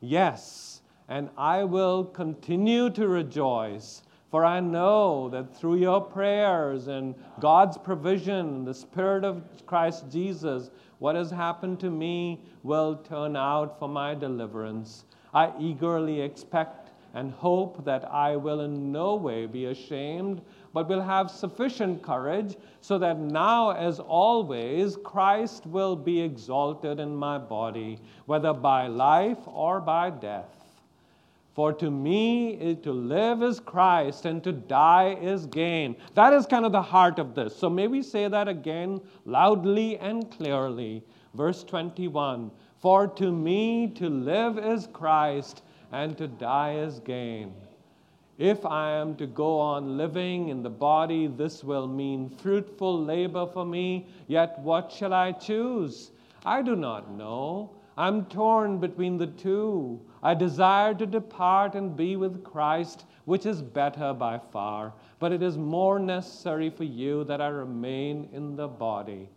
Yes, 0.02 0.82
and 1.08 1.30
I 1.38 1.64
will 1.64 2.04
continue 2.04 2.90
to 2.90 3.08
rejoice, 3.08 4.02
for 4.32 4.44
I 4.44 4.60
know 4.60 5.30
that 5.30 5.56
through 5.56 5.76
your 5.76 6.02
prayers 6.02 6.88
and 6.88 7.14
God's 7.40 7.78
provision, 7.78 8.66
the 8.66 8.74
Spirit 8.74 9.24
of 9.24 9.44
Christ 9.68 10.06
Jesus, 10.10 10.72
what 10.98 11.16
has 11.16 11.30
happened 11.30 11.80
to 11.82 11.92
me 11.92 12.42
will 12.64 12.96
turn 12.96 13.36
out 13.36 13.78
for 13.78 13.88
my 13.88 14.16
deliverance. 14.16 15.06
I 15.36 15.52
eagerly 15.60 16.22
expect 16.22 16.83
and 17.14 17.32
hope 17.32 17.86
that 17.86 18.12
I 18.12 18.36
will 18.36 18.62
in 18.62 18.92
no 18.92 19.16
way 19.16 19.46
be 19.46 19.66
ashamed 19.66 20.42
but 20.74 20.90
will 20.90 21.02
have 21.02 21.30
sufficient 21.30 22.02
courage, 22.02 22.56
so 22.82 22.98
that 22.98 23.20
now, 23.20 23.70
as 23.70 24.00
always, 24.00 24.98
Christ 25.04 25.68
will 25.68 25.96
be 25.96 26.20
exalted 26.20 27.00
in 27.00 27.16
my 27.16 27.38
body, 27.38 28.00
whether 28.26 28.54
by 28.54 28.88
life 28.88 29.38
or 29.46 29.80
by 29.80 30.10
death. 30.10 30.82
For 31.54 31.72
to 31.74 31.92
me, 31.92 32.76
to 32.82 32.92
live 32.92 33.44
is 33.44 33.60
Christ, 33.60 34.26
and 34.26 34.44
to 34.44 34.52
die 34.52 35.16
is 35.22 35.46
gain. 35.46 35.96
That 36.16 36.34
is 36.34 36.48
kind 36.48 36.66
of 36.66 36.72
the 36.72 36.82
heart 36.82 37.20
of 37.20 37.36
this. 37.36 37.56
So 37.56 37.70
may 37.70 37.88
we 37.88 38.02
say 38.02 38.28
that 38.28 38.48
again 38.48 39.00
loudly 39.26 40.00
and 40.00 40.30
clearly. 40.32 41.04
Verse 41.36 41.64
21 41.64 42.50
For 42.80 43.08
to 43.08 43.32
me, 43.32 43.90
to 43.90 44.10
live 44.10 44.58
is 44.58 44.88
Christ, 44.92 45.62
and 45.94 46.18
to 46.18 46.28
die 46.28 46.74
is 46.76 47.00
gain. 47.00 47.54
If 48.40 48.66
I 48.66 48.94
am 48.94 49.16
to 49.18 49.28
go 49.28 49.60
on 49.60 49.96
living 49.96 50.50
in 50.50 50.64
the 50.64 50.70
body, 50.70 51.28
this 51.28 51.64
will 51.64 51.88
mean 51.88 52.30
fruitful 52.30 53.04
labor 53.04 53.46
for 53.46 53.64
me. 53.64 54.08
Yet 54.28 54.58
what 54.60 54.92
shall 54.92 55.14
I 55.14 55.34
choose? 55.34 56.12
I 56.44 56.64
do 56.64 56.76
not 56.76 57.12
know. 57.12 57.76
I'm 57.96 58.26
torn 58.26 58.80
between 58.80 59.20
the 59.20 59.28
two. 59.28 60.02
I 60.24 60.34
desire 60.34 60.96
to 60.96 61.06
depart 61.06 61.76
and 61.76 61.96
be 61.96 62.16
with 62.16 62.44
Christ, 62.44 63.06
which 63.26 63.46
is 63.46 63.62
better 63.62 64.14
by 64.14 64.40
far. 64.52 64.94
But 65.20 65.32
it 65.32 65.44
is 65.44 65.60
more 65.60 66.00
necessary 66.00 66.72
for 66.72 66.86
you 66.86 67.24
that 67.26 67.40
I 67.40 67.50
remain 67.50 68.30
in 68.34 68.56
the 68.56 68.68
body. 68.68 69.30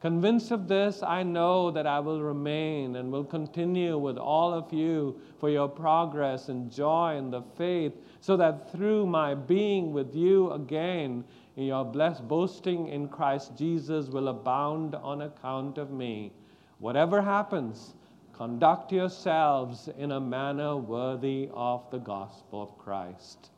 Convinced 0.00 0.52
of 0.52 0.68
this, 0.68 1.02
I 1.02 1.24
know 1.24 1.72
that 1.72 1.86
I 1.86 1.98
will 1.98 2.22
remain 2.22 2.94
and 2.94 3.10
will 3.10 3.24
continue 3.24 3.98
with 3.98 4.16
all 4.16 4.54
of 4.54 4.72
you 4.72 5.20
for 5.40 5.50
your 5.50 5.68
progress 5.68 6.48
and 6.48 6.70
joy 6.70 7.16
in 7.16 7.32
the 7.32 7.42
faith, 7.56 7.94
so 8.20 8.36
that 8.36 8.70
through 8.70 9.06
my 9.06 9.34
being 9.34 9.92
with 9.92 10.14
you 10.14 10.52
again, 10.52 11.24
your 11.56 11.84
blessed 11.84 12.28
boasting 12.28 12.86
in 12.86 13.08
Christ 13.08 13.56
Jesus 13.58 14.06
will 14.08 14.28
abound 14.28 14.94
on 14.94 15.22
account 15.22 15.78
of 15.78 15.90
me. 15.90 16.32
Whatever 16.78 17.20
happens, 17.20 17.94
conduct 18.32 18.92
yourselves 18.92 19.88
in 19.98 20.12
a 20.12 20.20
manner 20.20 20.76
worthy 20.76 21.48
of 21.52 21.90
the 21.90 21.98
gospel 21.98 22.62
of 22.62 22.78
Christ. 22.78 23.50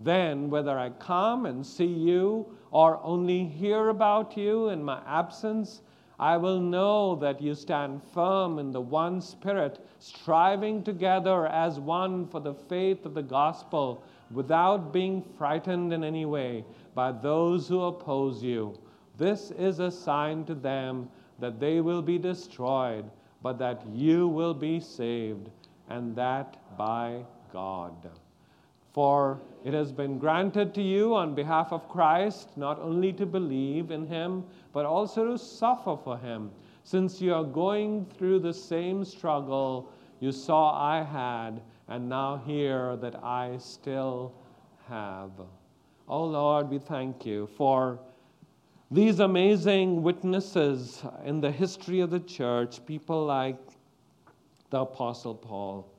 Then, 0.00 0.48
whether 0.48 0.78
I 0.78 0.90
come 0.90 1.44
and 1.44 1.64
see 1.64 1.84
you 1.84 2.46
or 2.74 2.98
only 3.04 3.44
hear 3.44 3.88
about 3.88 4.36
you 4.36 4.68
in 4.68 4.82
my 4.82 5.00
absence, 5.06 5.80
I 6.18 6.36
will 6.36 6.58
know 6.58 7.14
that 7.14 7.40
you 7.40 7.54
stand 7.54 8.02
firm 8.12 8.58
in 8.58 8.72
the 8.72 8.80
one 8.80 9.20
Spirit, 9.20 9.78
striving 10.00 10.82
together 10.82 11.46
as 11.46 11.78
one 11.78 12.26
for 12.26 12.40
the 12.40 12.52
faith 12.52 13.06
of 13.06 13.14
the 13.14 13.22
gospel, 13.22 14.02
without 14.32 14.92
being 14.92 15.22
frightened 15.38 15.92
in 15.92 16.02
any 16.02 16.26
way 16.26 16.64
by 16.96 17.12
those 17.12 17.68
who 17.68 17.80
oppose 17.80 18.42
you. 18.42 18.76
This 19.16 19.52
is 19.52 19.78
a 19.78 19.90
sign 19.90 20.44
to 20.46 20.54
them 20.56 21.08
that 21.38 21.60
they 21.60 21.80
will 21.80 22.02
be 22.02 22.18
destroyed, 22.18 23.08
but 23.40 23.56
that 23.58 23.86
you 23.92 24.26
will 24.26 24.54
be 24.54 24.80
saved, 24.80 25.48
and 25.90 26.16
that 26.16 26.56
by 26.76 27.24
God. 27.52 28.10
For 28.92 29.38
it 29.64 29.72
has 29.72 29.90
been 29.90 30.18
granted 30.18 30.74
to 30.74 30.82
you 30.82 31.14
on 31.14 31.34
behalf 31.34 31.72
of 31.72 31.88
Christ 31.88 32.50
not 32.56 32.78
only 32.78 33.14
to 33.14 33.24
believe 33.24 33.90
in 33.90 34.06
him, 34.06 34.44
but 34.74 34.84
also 34.84 35.32
to 35.32 35.38
suffer 35.38 35.96
for 35.96 36.18
him, 36.18 36.50
since 36.82 37.18
you 37.18 37.32
are 37.32 37.44
going 37.44 38.04
through 38.04 38.40
the 38.40 38.52
same 38.52 39.06
struggle 39.06 39.90
you 40.20 40.32
saw 40.32 40.78
I 40.78 41.02
had, 41.02 41.62
and 41.88 42.08
now 42.08 42.42
hear 42.46 42.96
that 42.96 43.24
I 43.24 43.56
still 43.58 44.34
have. 44.86 45.30
Oh 46.08 46.24
Lord, 46.24 46.68
we 46.68 46.78
thank 46.78 47.24
you 47.24 47.46
for 47.56 47.98
these 48.90 49.20
amazing 49.20 50.02
witnesses 50.02 51.02
in 51.24 51.40
the 51.40 51.50
history 51.50 52.00
of 52.00 52.10
the 52.10 52.20
church, 52.20 52.84
people 52.84 53.24
like 53.24 53.58
the 54.68 54.80
Apostle 54.80 55.34
Paul. 55.34 55.90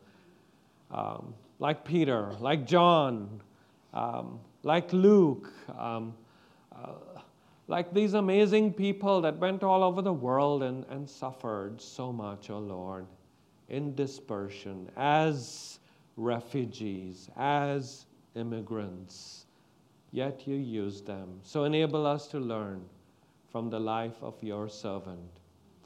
Um, 0.92 1.34
like 1.60 1.86
Peter, 1.86 2.32
like 2.40 2.66
John, 2.68 3.42
um, 3.96 4.40
like 4.64 4.92
Luke, 4.94 5.52
um, 5.78 6.14
uh, 6.76 7.22
like 7.68 7.94
these 7.94 8.14
amazing 8.14 8.74
people 8.74 9.22
that 9.22 9.38
went 9.38 9.64
all 9.64 9.84
over 9.84 10.02
the 10.02 10.14
world 10.14 10.62
and, 10.62 10.86
and 10.90 11.10
suffered 11.10 11.82
so 11.82 12.12
much, 12.12 12.50
oh 12.50 12.60
Lord, 12.60 13.08
in 13.70 13.96
dispersion, 13.96 14.92
as 14.96 15.80
refugees, 16.18 17.30
as 17.36 18.06
immigrants. 18.36 19.46
Yet 20.12 20.48
you 20.48 20.56
used 20.56 21.08
them. 21.08 21.40
So 21.42 21.64
enable 21.64 22.06
us 22.06 22.28
to 22.28 22.40
learn 22.40 22.86
from 23.52 23.70
the 23.70 23.80
life 23.80 24.22
of 24.22 24.36
your 24.44 24.70
servant 24.70 25.40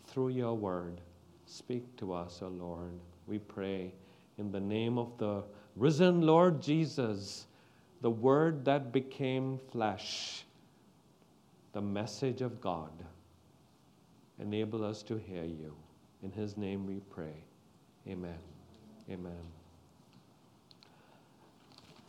through 0.08 0.30
your 0.30 0.56
word. 0.56 1.02
Speak 1.46 1.96
to 1.98 2.14
us, 2.14 2.40
O 2.42 2.48
oh 2.48 2.50
Lord. 2.50 3.00
We 3.28 3.40
pray 3.40 3.94
in 4.38 4.52
the 4.52 4.60
name 4.60 4.98
of 4.98 5.18
the 5.18 5.44
risen 5.76 6.22
Lord 6.22 6.62
Jesus, 6.62 7.48
the 8.02 8.10
Word 8.10 8.66
that 8.66 8.92
became 8.92 9.60
flesh, 9.72 10.46
the 11.74 11.82
message 11.82 12.42
of 12.42 12.62
God. 12.62 12.92
Enable 14.40 14.86
us 14.86 15.04
to 15.04 15.18
hear 15.18 15.44
you. 15.44 15.74
In 16.24 16.32
His 16.32 16.58
name 16.58 16.86
we 16.86 17.02
pray. 17.10 17.44
Amen. 18.08 18.40
Amen. 19.10 19.32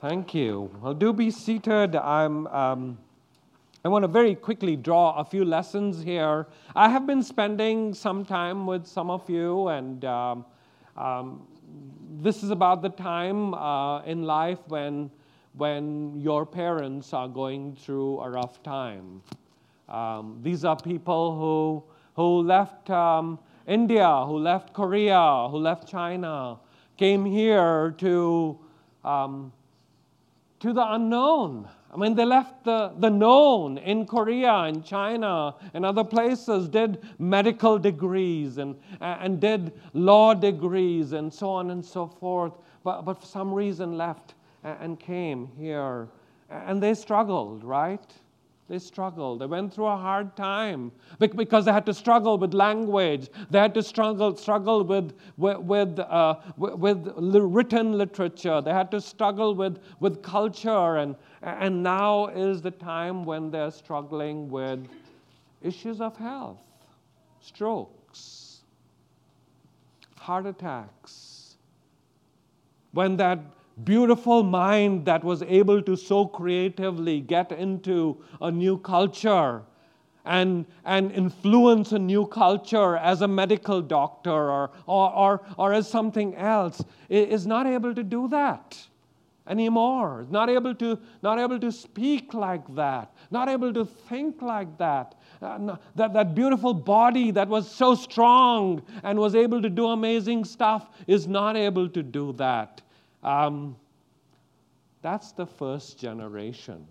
Thank 0.00 0.34
you. 0.34 0.70
Well, 0.80 0.94
do 0.94 1.12
be 1.12 1.30
seated. 1.30 1.96
I'm. 1.96 2.46
Um, 2.46 2.98
I 3.82 3.88
want 3.88 4.02
to 4.02 4.08
very 4.08 4.34
quickly 4.34 4.76
draw 4.76 5.14
a 5.18 5.24
few 5.24 5.42
lessons 5.42 6.02
here. 6.02 6.46
I 6.76 6.90
have 6.90 7.06
been 7.06 7.22
spending 7.22 7.94
some 7.94 8.26
time 8.26 8.66
with 8.66 8.86
some 8.86 9.08
of 9.08 9.28
you, 9.30 9.68
and 9.68 10.04
um, 10.04 10.44
um, 10.98 11.46
this 12.20 12.42
is 12.42 12.50
about 12.50 12.82
the 12.82 12.90
time 12.90 13.54
uh, 13.54 14.02
in 14.02 14.24
life 14.24 14.58
when, 14.68 15.10
when 15.60 16.18
your 16.18 16.46
parents 16.46 17.12
are 17.12 17.28
going 17.28 17.76
through 17.76 18.18
a 18.20 18.30
rough 18.30 18.62
time. 18.62 19.20
Um, 19.90 20.40
these 20.42 20.64
are 20.64 20.76
people 20.76 21.38
who, 21.38 21.84
who 22.20 22.40
left 22.40 22.88
um, 22.88 23.38
India, 23.66 24.24
who 24.26 24.38
left 24.38 24.72
Korea, 24.72 25.48
who 25.50 25.58
left 25.58 25.86
China, 25.86 26.58
came 26.96 27.26
here 27.26 27.94
to, 27.98 28.58
um, 29.04 29.52
to 30.60 30.72
the 30.72 30.94
unknown 30.94 31.68
I 31.92 31.96
mean, 31.96 32.14
they 32.14 32.24
left 32.24 32.64
the, 32.64 32.92
the 32.98 33.10
known 33.10 33.76
in 33.78 34.06
Korea 34.06 34.52
and 34.52 34.84
China 34.84 35.56
and 35.74 35.84
other 35.84 36.04
places, 36.04 36.68
did 36.68 37.02
medical 37.18 37.80
degrees 37.80 38.58
and, 38.58 38.76
and 39.00 39.40
did 39.40 39.72
law 39.92 40.32
degrees 40.32 41.12
and 41.12 41.34
so 41.34 41.50
on 41.50 41.72
and 41.72 41.84
so 41.84 42.06
forth, 42.06 42.52
but, 42.84 43.02
but 43.02 43.14
for 43.14 43.26
some 43.26 43.52
reason 43.52 43.96
left 43.96 44.34
and 44.64 44.98
came 44.98 45.48
here. 45.58 46.08
And 46.50 46.82
they 46.82 46.94
struggled, 46.94 47.62
right? 47.64 48.04
They 48.70 48.78
struggled. 48.78 49.40
They 49.40 49.46
went 49.46 49.74
through 49.74 49.86
a 49.86 49.96
hard 49.96 50.36
time 50.36 50.92
because 51.18 51.64
they 51.64 51.72
had 51.72 51.84
to 51.86 51.92
struggle 51.92 52.38
with 52.38 52.54
language. 52.54 53.28
They 53.50 53.58
had 53.58 53.74
to 53.74 53.82
struggle, 53.82 54.36
struggle 54.36 54.84
with, 54.84 55.12
with, 55.36 55.58
with, 55.58 55.98
uh, 55.98 56.36
with, 56.56 57.12
written 57.16 57.98
literature. 57.98 58.60
They 58.60 58.72
had 58.72 58.92
to 58.92 59.00
struggle 59.00 59.56
with, 59.56 59.80
with 59.98 60.22
culture. 60.22 60.98
And, 60.98 61.16
and 61.42 61.82
now 61.82 62.28
is 62.28 62.62
the 62.62 62.70
time 62.70 63.24
when 63.24 63.50
they're 63.50 63.72
struggling 63.72 64.48
with 64.48 64.86
issues 65.62 66.00
of 66.00 66.16
health, 66.16 66.58
strokes, 67.40 68.60
heart 70.16 70.46
attacks. 70.46 71.56
When 72.92 73.16
that 73.16 73.40
beautiful 73.84 74.42
mind 74.42 75.04
that 75.04 75.22
was 75.22 75.42
able 75.42 75.82
to 75.82 75.96
so 75.96 76.26
creatively 76.26 77.20
get 77.20 77.52
into 77.52 78.22
a 78.40 78.50
new 78.50 78.78
culture 78.78 79.62
and, 80.24 80.66
and 80.84 81.12
influence 81.12 81.92
a 81.92 81.98
new 81.98 82.26
culture 82.26 82.96
as 82.96 83.22
a 83.22 83.28
medical 83.28 83.80
doctor 83.80 84.30
or, 84.30 84.70
or, 84.86 85.12
or, 85.12 85.40
or 85.56 85.72
as 85.72 85.88
something 85.88 86.34
else 86.36 86.82
is 87.08 87.46
not 87.46 87.66
able 87.66 87.94
to 87.94 88.02
do 88.02 88.28
that 88.28 88.78
anymore. 89.46 90.26
Not 90.30 90.48
able 90.48 90.74
to 90.76 90.98
not 91.22 91.38
able 91.38 91.58
to 91.58 91.72
speak 91.72 92.34
like 92.34 92.74
that. 92.74 93.12
Not 93.30 93.48
able 93.48 93.72
to 93.72 93.84
think 93.84 94.42
like 94.42 94.78
that. 94.78 95.16
Uh, 95.42 95.76
that, 95.96 96.12
that 96.12 96.34
beautiful 96.34 96.74
body 96.74 97.30
that 97.30 97.48
was 97.48 97.68
so 97.70 97.94
strong 97.94 98.82
and 99.02 99.18
was 99.18 99.34
able 99.34 99.62
to 99.62 99.70
do 99.70 99.86
amazing 99.86 100.44
stuff 100.44 100.90
is 101.06 101.26
not 101.26 101.56
able 101.56 101.88
to 101.88 102.02
do 102.02 102.32
that 102.34 102.82
um, 103.22 103.76
that's 105.02 105.32
the 105.32 105.46
first 105.46 105.98
generation 105.98 106.86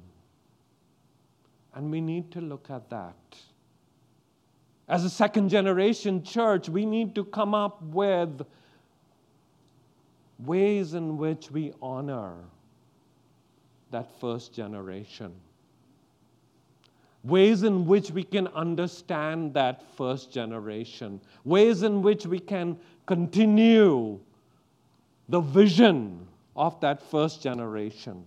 and 1.75 1.91
we 1.91 2.01
need 2.01 2.31
to 2.31 2.41
look 2.41 2.69
at 2.69 2.89
that. 2.89 3.15
As 4.87 5.05
a 5.05 5.09
second 5.09 5.49
generation 5.49 6.23
church, 6.23 6.67
we 6.67 6.85
need 6.85 7.13
to 7.15 7.23
come 7.23 7.53
up 7.53 7.81
with 7.83 8.41
ways 10.39 10.93
in 10.93 11.17
which 11.17 11.51
we 11.51 11.73
honor 11.81 12.33
that 13.91 14.09
first 14.19 14.53
generation. 14.53 15.31
Ways 17.23 17.63
in 17.63 17.85
which 17.85 18.11
we 18.11 18.23
can 18.23 18.47
understand 18.47 19.53
that 19.53 19.83
first 19.95 20.31
generation. 20.31 21.21
Ways 21.43 21.83
in 21.83 22.01
which 22.01 22.25
we 22.25 22.39
can 22.39 22.77
continue 23.05 24.19
the 25.29 25.39
vision 25.39 26.27
of 26.55 26.79
that 26.81 27.01
first 27.01 27.41
generation 27.41 28.25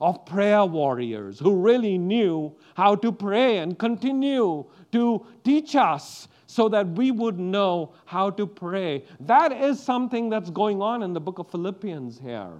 of 0.00 0.24
prayer 0.24 0.64
warriors 0.64 1.38
who 1.38 1.56
really 1.56 1.98
knew 1.98 2.54
how 2.74 2.94
to 2.94 3.12
pray 3.12 3.58
and 3.58 3.78
continue 3.78 4.64
to 4.92 5.26
teach 5.44 5.76
us 5.76 6.26
so 6.46 6.68
that 6.68 6.86
we 6.88 7.10
would 7.10 7.38
know 7.38 7.92
how 8.06 8.30
to 8.30 8.46
pray. 8.46 9.04
That 9.20 9.52
is 9.52 9.80
something 9.80 10.30
that's 10.30 10.50
going 10.50 10.80
on 10.82 11.02
in 11.02 11.12
the 11.12 11.20
book 11.20 11.38
of 11.38 11.50
Philippians 11.50 12.18
here. 12.18 12.50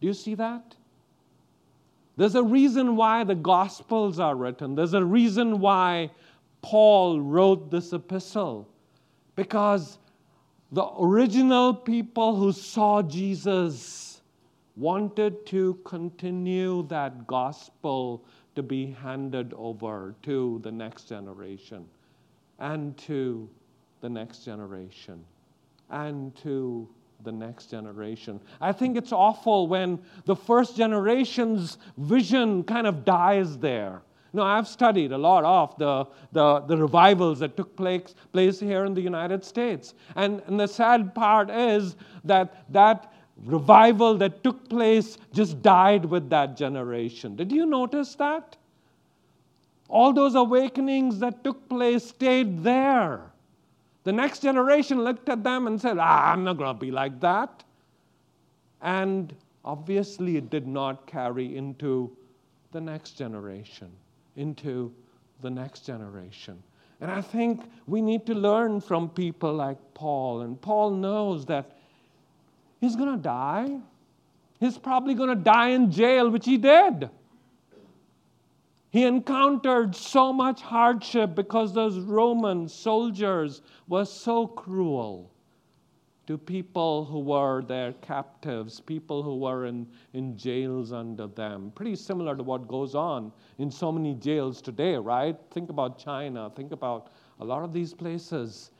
Do 0.00 0.06
you 0.06 0.14
see 0.14 0.34
that? 0.36 0.74
There's 2.16 2.34
a 2.34 2.42
reason 2.42 2.96
why 2.96 3.24
the 3.24 3.34
Gospels 3.34 4.18
are 4.18 4.34
written, 4.34 4.74
there's 4.74 4.94
a 4.94 5.04
reason 5.04 5.60
why 5.60 6.10
Paul 6.62 7.20
wrote 7.20 7.70
this 7.70 7.92
epistle. 7.92 8.68
Because 9.36 9.98
the 10.74 10.90
original 10.98 11.72
people 11.72 12.34
who 12.34 12.50
saw 12.50 13.00
Jesus 13.00 14.20
wanted 14.74 15.46
to 15.46 15.78
continue 15.84 16.84
that 16.88 17.28
gospel 17.28 18.24
to 18.56 18.62
be 18.64 18.90
handed 18.90 19.54
over 19.56 20.16
to 20.24 20.60
the 20.64 20.72
next 20.72 21.04
generation 21.04 21.86
and 22.58 22.96
to 22.98 23.48
the 24.00 24.08
next 24.08 24.44
generation 24.44 25.24
and 25.90 26.34
to 26.34 26.88
the 27.22 27.30
next 27.30 27.70
generation. 27.70 28.40
I 28.60 28.72
think 28.72 28.96
it's 28.96 29.12
awful 29.12 29.68
when 29.68 30.00
the 30.24 30.34
first 30.34 30.76
generation's 30.76 31.78
vision 31.98 32.64
kind 32.64 32.88
of 32.88 33.04
dies 33.04 33.58
there. 33.58 34.02
No, 34.34 34.42
I've 34.42 34.66
studied 34.66 35.12
a 35.12 35.18
lot 35.18 35.44
of 35.44 35.78
the, 35.78 36.06
the, 36.32 36.60
the, 36.66 36.76
revivals 36.76 37.38
that 37.38 37.56
took 37.56 37.76
place, 37.76 38.16
place 38.32 38.58
here 38.58 38.84
in 38.84 38.92
the 38.92 39.00
United 39.00 39.44
States. 39.44 39.94
And, 40.16 40.42
and 40.48 40.58
the 40.58 40.66
sad 40.66 41.14
part 41.14 41.50
is 41.50 41.94
that 42.24 42.64
that 42.72 43.12
revival 43.44 44.18
that 44.18 44.42
took 44.42 44.68
place 44.68 45.18
just 45.32 45.62
died 45.62 46.04
with 46.04 46.28
that 46.30 46.56
generation. 46.56 47.36
Did 47.36 47.52
you 47.52 47.64
notice 47.64 48.16
that? 48.16 48.56
All 49.88 50.12
those 50.12 50.34
awakenings 50.34 51.20
that 51.20 51.44
took 51.44 51.68
place 51.68 52.04
stayed 52.04 52.64
there. 52.64 53.20
The 54.02 54.12
next 54.12 54.40
generation 54.40 55.04
looked 55.04 55.28
at 55.28 55.44
them 55.44 55.68
and 55.68 55.80
said, 55.80 55.96
ah, 56.00 56.32
I'm 56.32 56.42
not 56.42 56.58
going 56.58 56.74
to 56.74 56.80
be 56.80 56.90
like 56.90 57.20
that. 57.20 57.62
And 58.82 59.32
obviously, 59.64 60.36
it 60.36 60.50
did 60.50 60.66
not 60.66 61.06
carry 61.06 61.56
into 61.56 62.16
the 62.72 62.80
next 62.80 63.12
generation, 63.12 63.90
into 64.36 64.92
the 65.40 65.50
next 65.50 65.86
generation. 65.86 66.62
And 67.00 67.10
I 67.10 67.20
think 67.20 67.62
we 67.86 68.00
need 68.00 68.26
to 68.26 68.34
learn 68.34 68.80
from 68.80 69.08
people 69.08 69.52
like 69.52 69.78
Paul. 69.94 70.42
And 70.42 70.60
Paul 70.60 70.90
knows 70.92 71.44
that 71.46 71.74
He's 72.84 72.96
going 72.96 73.16
to 73.16 73.22
die. 73.22 73.78
He's 74.60 74.76
probably 74.76 75.14
going 75.14 75.30
to 75.30 75.42
die 75.42 75.70
in 75.70 75.90
jail, 75.90 76.28
which 76.28 76.44
he 76.44 76.58
did. 76.58 77.08
He 78.90 79.04
encountered 79.04 79.96
so 79.96 80.34
much 80.34 80.60
hardship 80.60 81.34
because 81.34 81.72
those 81.72 81.98
Roman 81.98 82.68
soldiers 82.68 83.62
were 83.88 84.04
so 84.04 84.46
cruel 84.46 85.30
to 86.26 86.38
people 86.38 87.04
who 87.04 87.20
were 87.20 87.62
their 87.62 87.92
captives, 87.94 88.80
people 88.80 89.22
who 89.22 89.36
were 89.36 89.66
in, 89.66 89.86
in 90.14 90.36
jails 90.36 90.92
under 90.92 91.26
them. 91.26 91.70
Pretty 91.74 91.96
similar 91.96 92.34
to 92.34 92.42
what 92.42 92.66
goes 92.66 92.94
on 92.94 93.32
in 93.58 93.70
so 93.70 93.92
many 93.92 94.14
jails 94.14 94.62
today, 94.62 94.96
right? 94.96 95.36
Think 95.50 95.70
about 95.70 95.98
China, 95.98 96.50
think 96.56 96.72
about 96.72 97.10
a 97.40 97.44
lot 97.44 97.62
of 97.62 97.72
these 97.72 97.92
places. 97.92 98.70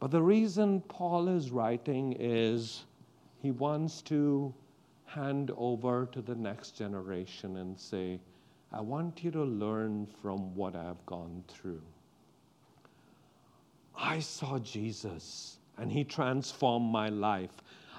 But 0.00 0.10
the 0.10 0.22
reason 0.22 0.80
Paul 0.82 1.28
is 1.28 1.50
writing 1.50 2.16
is 2.20 2.84
he 3.42 3.50
wants 3.50 4.02
to 4.02 4.54
hand 5.06 5.50
over 5.56 6.06
to 6.12 6.20
the 6.20 6.34
next 6.34 6.72
generation 6.72 7.56
and 7.56 7.78
say, 7.78 8.20
I 8.70 8.82
want 8.82 9.24
you 9.24 9.30
to 9.30 9.42
learn 9.42 10.06
from 10.20 10.54
what 10.54 10.76
I've 10.76 11.04
gone 11.06 11.42
through. 11.48 11.80
I 13.98 14.20
saw 14.20 14.58
Jesus 14.58 15.58
and 15.76 15.90
he 15.90 16.04
transformed 16.04 16.90
my 16.90 17.08
life. 17.08 17.50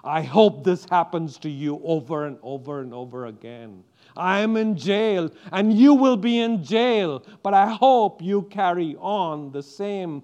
I 0.04 0.22
hope 0.22 0.64
this 0.64 0.86
happens 0.90 1.38
to 1.40 1.50
you 1.50 1.82
over 1.84 2.26
and 2.26 2.38
over 2.42 2.82
and 2.82 2.94
over 2.94 3.26
again. 3.26 3.84
I 4.16 4.40
am 4.40 4.56
in 4.56 4.78
jail 4.78 5.30
and 5.52 5.78
you 5.78 5.94
will 5.94 6.16
be 6.18 6.40
in 6.40 6.64
jail, 6.64 7.24
but 7.44 7.54
I 7.54 7.70
hope 7.70 8.22
you 8.22 8.44
carry 8.44 8.96
on 9.00 9.52
the 9.52 9.62
same 9.62 10.24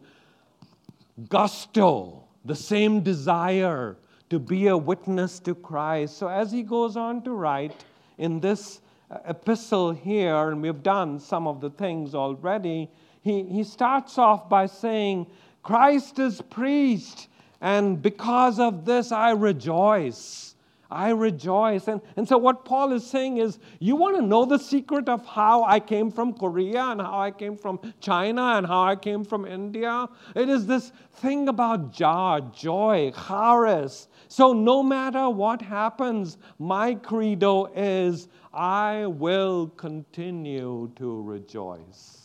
gusto, 1.30 2.24
the 2.46 2.56
same 2.56 3.02
desire 3.02 3.98
to 4.30 4.40
be 4.40 4.68
a 4.68 4.78
witness 4.78 5.40
to 5.40 5.56
Christ. 5.56 6.18
So, 6.18 6.28
as 6.28 6.52
he 6.52 6.64
goes 6.64 6.98
on 6.98 7.22
to 7.24 7.32
write 7.32 7.86
in 8.18 8.40
this 8.40 8.82
epistle 9.26 9.92
here, 9.92 10.50
and 10.50 10.62
we've 10.62 10.82
done 10.82 11.20
some 11.20 11.48
of 11.48 11.62
the 11.62 11.70
things 11.70 12.16
already, 12.16 12.90
he, 13.22 13.44
he 13.44 13.64
starts 13.64 14.18
off 14.18 14.50
by 14.50 14.66
saying, 14.66 15.28
Christ 15.65 16.19
is 16.19 16.43
preached, 16.43 17.28
and 17.60 17.99
because 17.99 18.60
of 18.60 18.86
this 18.86 19.12
I 19.12 19.32
rejoice. 19.32 20.54
I 20.91 21.10
rejoice. 21.10 21.88
And, 21.88 22.01
and 22.15 22.28
so, 22.28 22.38
what 22.38 22.65
Paul 22.65 22.93
is 22.93 23.04
saying 23.04 23.38
is, 23.38 23.58
you 23.80 23.95
want 23.95 24.15
to 24.15 24.21
know 24.21 24.45
the 24.45 24.60
secret 24.60 25.10
of 25.10 25.25
how 25.25 25.63
I 25.63 25.80
came 25.80 26.12
from 26.12 26.34
Korea 26.34 26.84
and 26.84 27.01
how 27.01 27.19
I 27.19 27.32
came 27.32 27.58
from 27.58 27.80
China 27.99 28.43
and 28.58 28.67
how 28.67 28.84
I 28.84 28.95
came 28.95 29.23
from 29.23 29.47
India? 29.47 30.08
It 30.36 30.49
is 30.49 30.67
this 30.67 30.91
thing 31.13 31.49
about 31.49 31.91
joy, 31.91 32.41
joy, 32.54 33.12
charis. 33.28 34.08
So, 34.28 34.54
no 34.54 34.84
matter 34.84 35.32
what 35.32 35.63
happens, 35.63 36.38
my 36.60 36.93
credo 36.93 37.71
is, 37.75 38.28
I 38.54 39.08
will 39.08 39.69
continue 39.69 40.91
to 40.97 41.21
rejoice. 41.23 42.25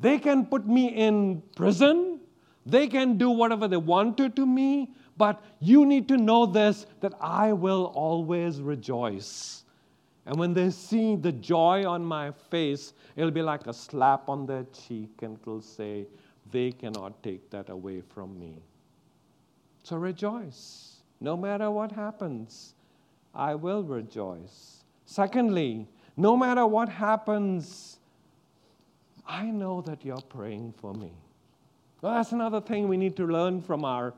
They 0.00 0.18
can 0.18 0.46
put 0.46 0.66
me 0.66 0.88
in 0.88 1.42
prison, 1.56 2.20
they 2.64 2.86
can 2.88 3.18
do 3.18 3.30
whatever 3.30 3.68
they 3.68 3.76
want 3.76 4.16
to 4.18 4.28
to 4.30 4.46
me, 4.46 4.94
but 5.16 5.42
you 5.60 5.84
need 5.84 6.08
to 6.08 6.16
know 6.16 6.46
this 6.46 6.86
that 7.00 7.12
I 7.20 7.52
will 7.52 7.92
always 7.94 8.60
rejoice. 8.60 9.64
And 10.26 10.38
when 10.38 10.54
they 10.54 10.70
see 10.70 11.16
the 11.16 11.32
joy 11.32 11.86
on 11.86 12.04
my 12.04 12.30
face, 12.30 12.92
it'll 13.16 13.30
be 13.30 13.42
like 13.42 13.66
a 13.66 13.72
slap 13.72 14.28
on 14.28 14.46
their 14.46 14.64
cheek 14.64 15.10
and 15.22 15.38
it'll 15.40 15.60
say, 15.60 16.06
They 16.50 16.72
cannot 16.72 17.22
take 17.22 17.50
that 17.50 17.68
away 17.68 18.00
from 18.00 18.38
me. 18.38 18.62
So 19.82 19.96
rejoice. 19.96 21.02
No 21.20 21.36
matter 21.36 21.70
what 21.70 21.92
happens, 21.92 22.74
I 23.34 23.54
will 23.54 23.82
rejoice. 23.82 24.84
Secondly, 25.04 25.86
no 26.16 26.36
matter 26.36 26.66
what 26.66 26.88
happens, 26.88 27.98
I 29.30 29.44
know 29.44 29.80
that 29.82 30.04
you're 30.04 30.20
praying 30.22 30.74
for 30.76 30.92
me. 30.92 31.12
Well, 32.02 32.14
that's 32.14 32.32
another 32.32 32.60
thing 32.60 32.88
we 32.88 32.96
need 32.96 33.16
to 33.16 33.26
learn 33.26 33.62
from 33.62 33.84
our 33.84 34.12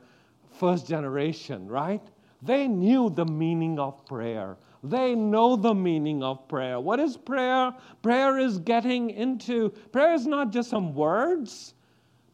first 0.58 0.88
generation, 0.88 1.68
right? 1.68 2.00
They 2.40 2.66
knew 2.66 3.10
the 3.10 3.26
meaning 3.26 3.78
of 3.78 4.06
prayer. 4.06 4.56
They 4.82 5.14
know 5.14 5.54
the 5.54 5.74
meaning 5.74 6.22
of 6.22 6.48
prayer. 6.48 6.80
What 6.80 6.98
is 6.98 7.18
prayer? 7.18 7.74
Prayer 8.00 8.38
is 8.38 8.58
getting 8.58 9.10
into, 9.10 9.68
prayer 9.92 10.14
is 10.14 10.26
not 10.26 10.50
just 10.50 10.70
some 10.70 10.94
words. 10.94 11.74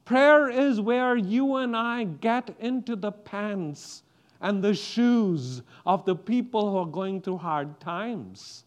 Prayer 0.04 0.48
is 0.48 0.80
where 0.80 1.16
you 1.16 1.56
and 1.56 1.76
I 1.76 2.04
get 2.04 2.54
into 2.60 2.94
the 2.94 3.10
pants 3.10 4.04
and 4.40 4.62
the 4.62 4.72
shoes 4.72 5.62
of 5.84 6.04
the 6.04 6.14
people 6.14 6.70
who 6.70 6.78
are 6.78 6.86
going 6.86 7.20
through 7.22 7.38
hard 7.38 7.80
times. 7.80 8.64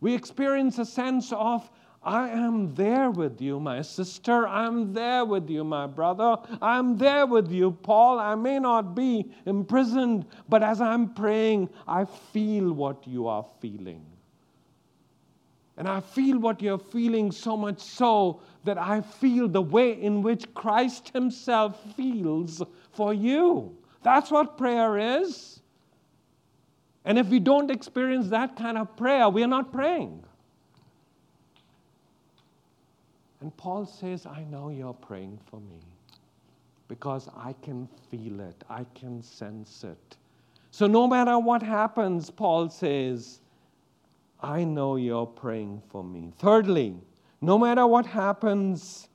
We 0.00 0.14
experience 0.14 0.78
a 0.78 0.86
sense 0.86 1.30
of, 1.32 1.70
I 2.08 2.30
am 2.30 2.74
there 2.74 3.10
with 3.10 3.38
you, 3.38 3.60
my 3.60 3.82
sister. 3.82 4.48
I'm 4.48 4.94
there 4.94 5.26
with 5.26 5.50
you, 5.50 5.62
my 5.62 5.86
brother. 5.86 6.38
I'm 6.62 6.96
there 6.96 7.26
with 7.26 7.52
you, 7.52 7.72
Paul. 7.72 8.18
I 8.18 8.34
may 8.34 8.58
not 8.58 8.94
be 8.94 9.30
imprisoned, 9.44 10.24
but 10.48 10.62
as 10.62 10.80
I'm 10.80 11.12
praying, 11.12 11.68
I 11.86 12.06
feel 12.06 12.72
what 12.72 13.06
you 13.06 13.26
are 13.28 13.44
feeling. 13.60 14.06
And 15.76 15.86
I 15.86 16.00
feel 16.00 16.38
what 16.38 16.62
you're 16.62 16.78
feeling 16.78 17.30
so 17.30 17.58
much 17.58 17.78
so 17.78 18.40
that 18.64 18.78
I 18.78 19.02
feel 19.02 19.46
the 19.46 19.60
way 19.60 19.92
in 20.00 20.22
which 20.22 20.52
Christ 20.54 21.10
Himself 21.10 21.78
feels 21.94 22.62
for 22.90 23.12
you. 23.12 23.76
That's 24.02 24.30
what 24.30 24.56
prayer 24.56 25.20
is. 25.20 25.60
And 27.04 27.18
if 27.18 27.26
we 27.26 27.38
don't 27.38 27.70
experience 27.70 28.28
that 28.28 28.56
kind 28.56 28.78
of 28.78 28.96
prayer, 28.96 29.28
we 29.28 29.42
are 29.42 29.46
not 29.46 29.74
praying. 29.74 30.24
And 33.40 33.56
Paul 33.56 33.86
says, 33.86 34.26
I 34.26 34.44
know 34.44 34.70
you're 34.70 34.94
praying 34.94 35.38
for 35.46 35.60
me 35.60 35.80
because 36.88 37.28
I 37.36 37.54
can 37.62 37.88
feel 38.10 38.40
it, 38.40 38.64
I 38.68 38.84
can 38.94 39.22
sense 39.22 39.84
it. 39.84 40.16
So 40.70 40.86
no 40.86 41.06
matter 41.06 41.38
what 41.38 41.62
happens, 41.62 42.30
Paul 42.30 42.68
says, 42.68 43.40
I 44.40 44.64
know 44.64 44.96
you're 44.96 45.26
praying 45.26 45.82
for 45.88 46.02
me. 46.04 46.32
Thirdly, 46.38 46.94
no 47.40 47.58
matter 47.58 47.86
what 47.86 48.06
happens, 48.06 49.08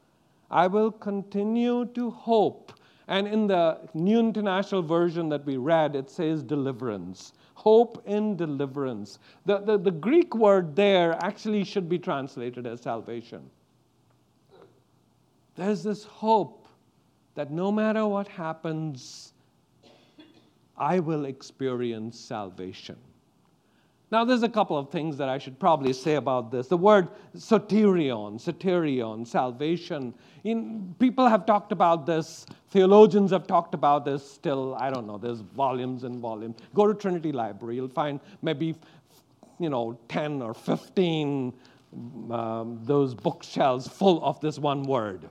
I 0.49 0.67
will 0.67 0.91
continue 0.91 1.85
to 1.93 2.11
hope. 2.11 2.73
And 3.07 3.27
in 3.27 3.47
the 3.47 3.79
New 3.93 4.19
International 4.19 4.81
Version 4.81 5.29
that 5.29 5.45
we 5.45 5.57
read, 5.57 5.95
it 5.95 6.09
says 6.09 6.43
deliverance. 6.43 7.33
Hope 7.55 8.01
in 8.05 8.35
deliverance. 8.35 9.19
The, 9.45 9.59
the, 9.59 9.77
the 9.77 9.91
Greek 9.91 10.35
word 10.35 10.75
there 10.75 11.17
actually 11.23 11.63
should 11.63 11.89
be 11.89 11.99
translated 11.99 12.65
as 12.65 12.81
salvation. 12.81 13.49
There's 15.55 15.83
this 15.83 16.03
hope 16.03 16.67
that 17.35 17.51
no 17.51 17.71
matter 17.71 18.05
what 18.07 18.27
happens, 18.27 19.33
I 20.77 20.99
will 20.99 21.25
experience 21.25 22.19
salvation. 22.19 22.97
Now, 24.11 24.23
there's 24.23 24.43
a 24.43 24.49
couple 24.49 24.77
of 24.77 24.91
things 24.91 25.17
that 25.17 25.27
I 25.27 25.39
should 25.39 25.59
probably 25.59 25.91
say 25.91 26.15
about 26.15 26.51
this. 26.51 26.67
The 26.67 26.77
word 26.77 27.07
soterion, 27.35 28.39
soterion, 28.39 29.25
salvation. 29.25 30.13
In, 30.43 30.93
people 30.99 31.27
have 31.27 31.47
talked 31.47 31.71
about 31.71 32.05
this, 32.05 32.45
theologians 32.69 33.31
have 33.31 33.47
talked 33.47 33.73
about 33.73 34.05
this 34.05 34.29
still. 34.29 34.75
I 34.79 34.91
don't 34.91 35.07
know, 35.07 35.17
there's 35.17 35.39
volumes 35.39 36.03
and 36.03 36.19
volumes. 36.19 36.57
Go 36.75 36.85
to 36.85 36.93
Trinity 36.93 37.31
Library, 37.31 37.75
you'll 37.75 37.87
find 37.87 38.19
maybe, 38.43 38.75
you 39.59 39.69
know, 39.69 39.97
10 40.09 40.43
or 40.43 40.53
15 40.53 41.51
um, 42.31 42.79
those 42.83 43.15
bookshelves 43.15 43.87
full 43.87 44.23
of 44.23 44.39
this 44.41 44.59
one 44.59 44.83
word. 44.83 45.27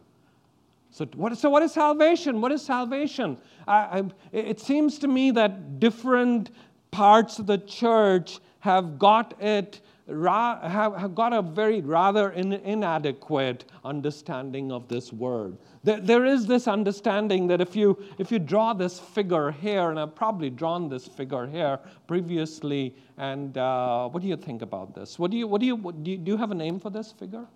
So 0.93 1.07
what, 1.17 1.37
so, 1.39 1.49
what 1.49 1.63
is 1.63 1.73
salvation? 1.73 2.41
What 2.41 2.53
is 2.53 2.63
salvation? 2.63 3.39
I, 3.67 3.75
I, 3.75 4.05
it 4.31 4.61
seems 4.61 4.99
to 5.01 5.09
me 5.09 5.31
that 5.31 5.81
different 5.81 6.51
parts 6.91 7.39
of 7.39 7.47
the 7.47 7.59
church 7.59 8.41
have 8.61 8.99
got 8.99 9.35
it 9.43 9.81
have, 10.07 11.15
got 11.15 11.33
a 11.33 11.41
very 11.41 11.81
rather 11.81 12.31
in, 12.33 12.53
inadequate 12.53 13.65
understanding 13.85 14.73
of 14.73 14.89
this 14.89 15.13
word. 15.13 15.57
There, 15.85 16.01
there 16.01 16.25
is 16.27 16.47
this 16.47 16.69
understanding 16.69 17.47
that 17.47 17.61
if 17.61 17.75
you, 17.75 18.03
if 18.19 18.31
you 18.31 18.39
draw 18.39 18.75
this 18.75 18.99
figure 18.99 19.53
here, 19.53 19.91
and 19.91 19.99
I've 19.99 20.15
probably 20.15 20.51
drawn 20.51 20.89
this 20.89 21.07
figure 21.07 21.47
here 21.47 21.79
previously, 22.07 22.95
and 23.17 23.57
uh, 23.57 24.09
what 24.09 24.23
do 24.23 24.29
you 24.29 24.37
think 24.37 24.63
about 24.63 24.95
this? 24.95 25.19
What 25.19 25.31
do 25.31 25.37
you, 25.37 25.47
what 25.47 25.61
do 25.61 25.67
you, 25.67 25.77
what, 25.77 26.03
do 26.03 26.11
you, 26.11 26.19
do 26.19 26.33
you 26.33 26.37
have 26.37 26.51
a 26.51 26.55
name 26.55 26.79
for 26.79 26.91
this 26.91 27.13
figure? 27.13 27.47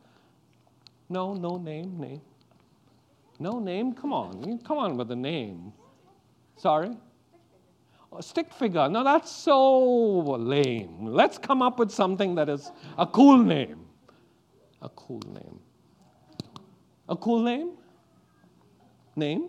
No, 1.09 1.35
no 1.35 1.59
name, 1.59 1.99
name. 1.99 2.20
No 3.38 3.59
name? 3.59 3.92
Come 3.92 4.12
on, 4.12 4.59
come 4.59 4.79
on 4.79 4.96
with 4.96 5.11
a 5.11 5.16
name. 5.16 5.72
Sorry? 6.57 6.96
A 8.16 8.22
stick 8.22 8.53
figure. 8.53 8.88
No, 8.88 9.05
that's 9.05 9.31
so 9.31 10.20
lame. 10.37 11.07
Let's 11.07 11.37
come 11.37 11.61
up 11.61 11.79
with 11.79 11.90
something 11.90 12.35
that 12.37 12.49
is 12.49 12.70
a 12.96 13.07
cool 13.07 13.38
name. 13.38 13.85
A 14.81 14.88
cool 14.90 15.20
name. 15.27 15.61
A 17.09 17.16
cool 17.16 17.42
name? 17.42 17.72
Name? 19.16 19.49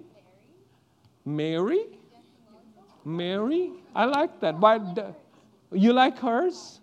Mary? 1.25 1.85
Mary? 3.05 3.71
I 3.95 4.05
like 4.05 4.39
that. 4.41 4.59
Why, 4.59 4.79
you 5.71 5.93
like 5.93 6.19
hers? 6.19 6.81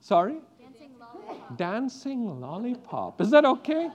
Sorry? 0.00 0.38
Dancing 1.56 2.40
lollipop. 2.40 3.20
Is 3.20 3.30
that 3.30 3.44
okay? 3.44 3.90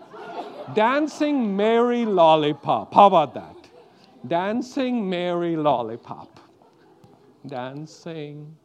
Dancing 0.73 1.55
Mary 1.55 2.05
lollipop. 2.05 2.93
How 2.93 3.07
about 3.07 3.33
that? 3.33 3.55
Dancing 4.27 5.09
Mary 5.09 5.55
lollipop 5.55 6.39
dancing. 7.47 8.55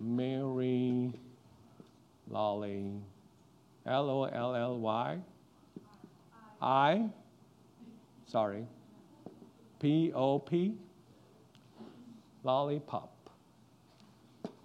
Mary 0.00 1.12
Lolly. 2.28 3.00
L 3.86 4.10
O 4.10 4.24
L 4.24 4.54
L 4.54 4.78
Y. 4.78 5.18
I. 6.60 7.08
Sorry. 8.26 8.66
P 9.80 10.12
O 10.14 10.38
P. 10.38 10.74
Lollipop. 12.44 13.10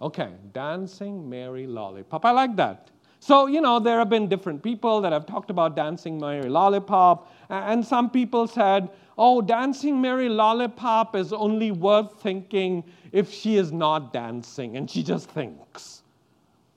Okay, 0.00 0.30
Dancing 0.52 1.28
Mary 1.28 1.66
Lollipop. 1.66 2.24
I 2.24 2.30
like 2.30 2.56
that. 2.56 2.90
So, 3.20 3.46
you 3.46 3.60
know, 3.60 3.78
there 3.80 3.98
have 3.98 4.08
been 4.08 4.28
different 4.28 4.62
people 4.62 5.00
that 5.00 5.12
have 5.12 5.26
talked 5.26 5.50
about 5.50 5.74
Dancing 5.74 6.18
Mary 6.18 6.48
Lollipop, 6.48 7.32
and 7.48 7.84
some 7.84 8.10
people 8.10 8.46
said, 8.46 8.90
oh, 9.16 9.42
Dancing 9.42 10.00
Mary 10.00 10.28
Lollipop 10.28 11.16
is 11.16 11.32
only 11.32 11.72
worth 11.72 12.20
thinking 12.22 12.84
if 13.12 13.32
she 13.32 13.56
is 13.56 13.72
not 13.72 14.12
dancing 14.12 14.76
and 14.76 14.88
she 14.88 15.02
just 15.02 15.28
thinks. 15.30 16.02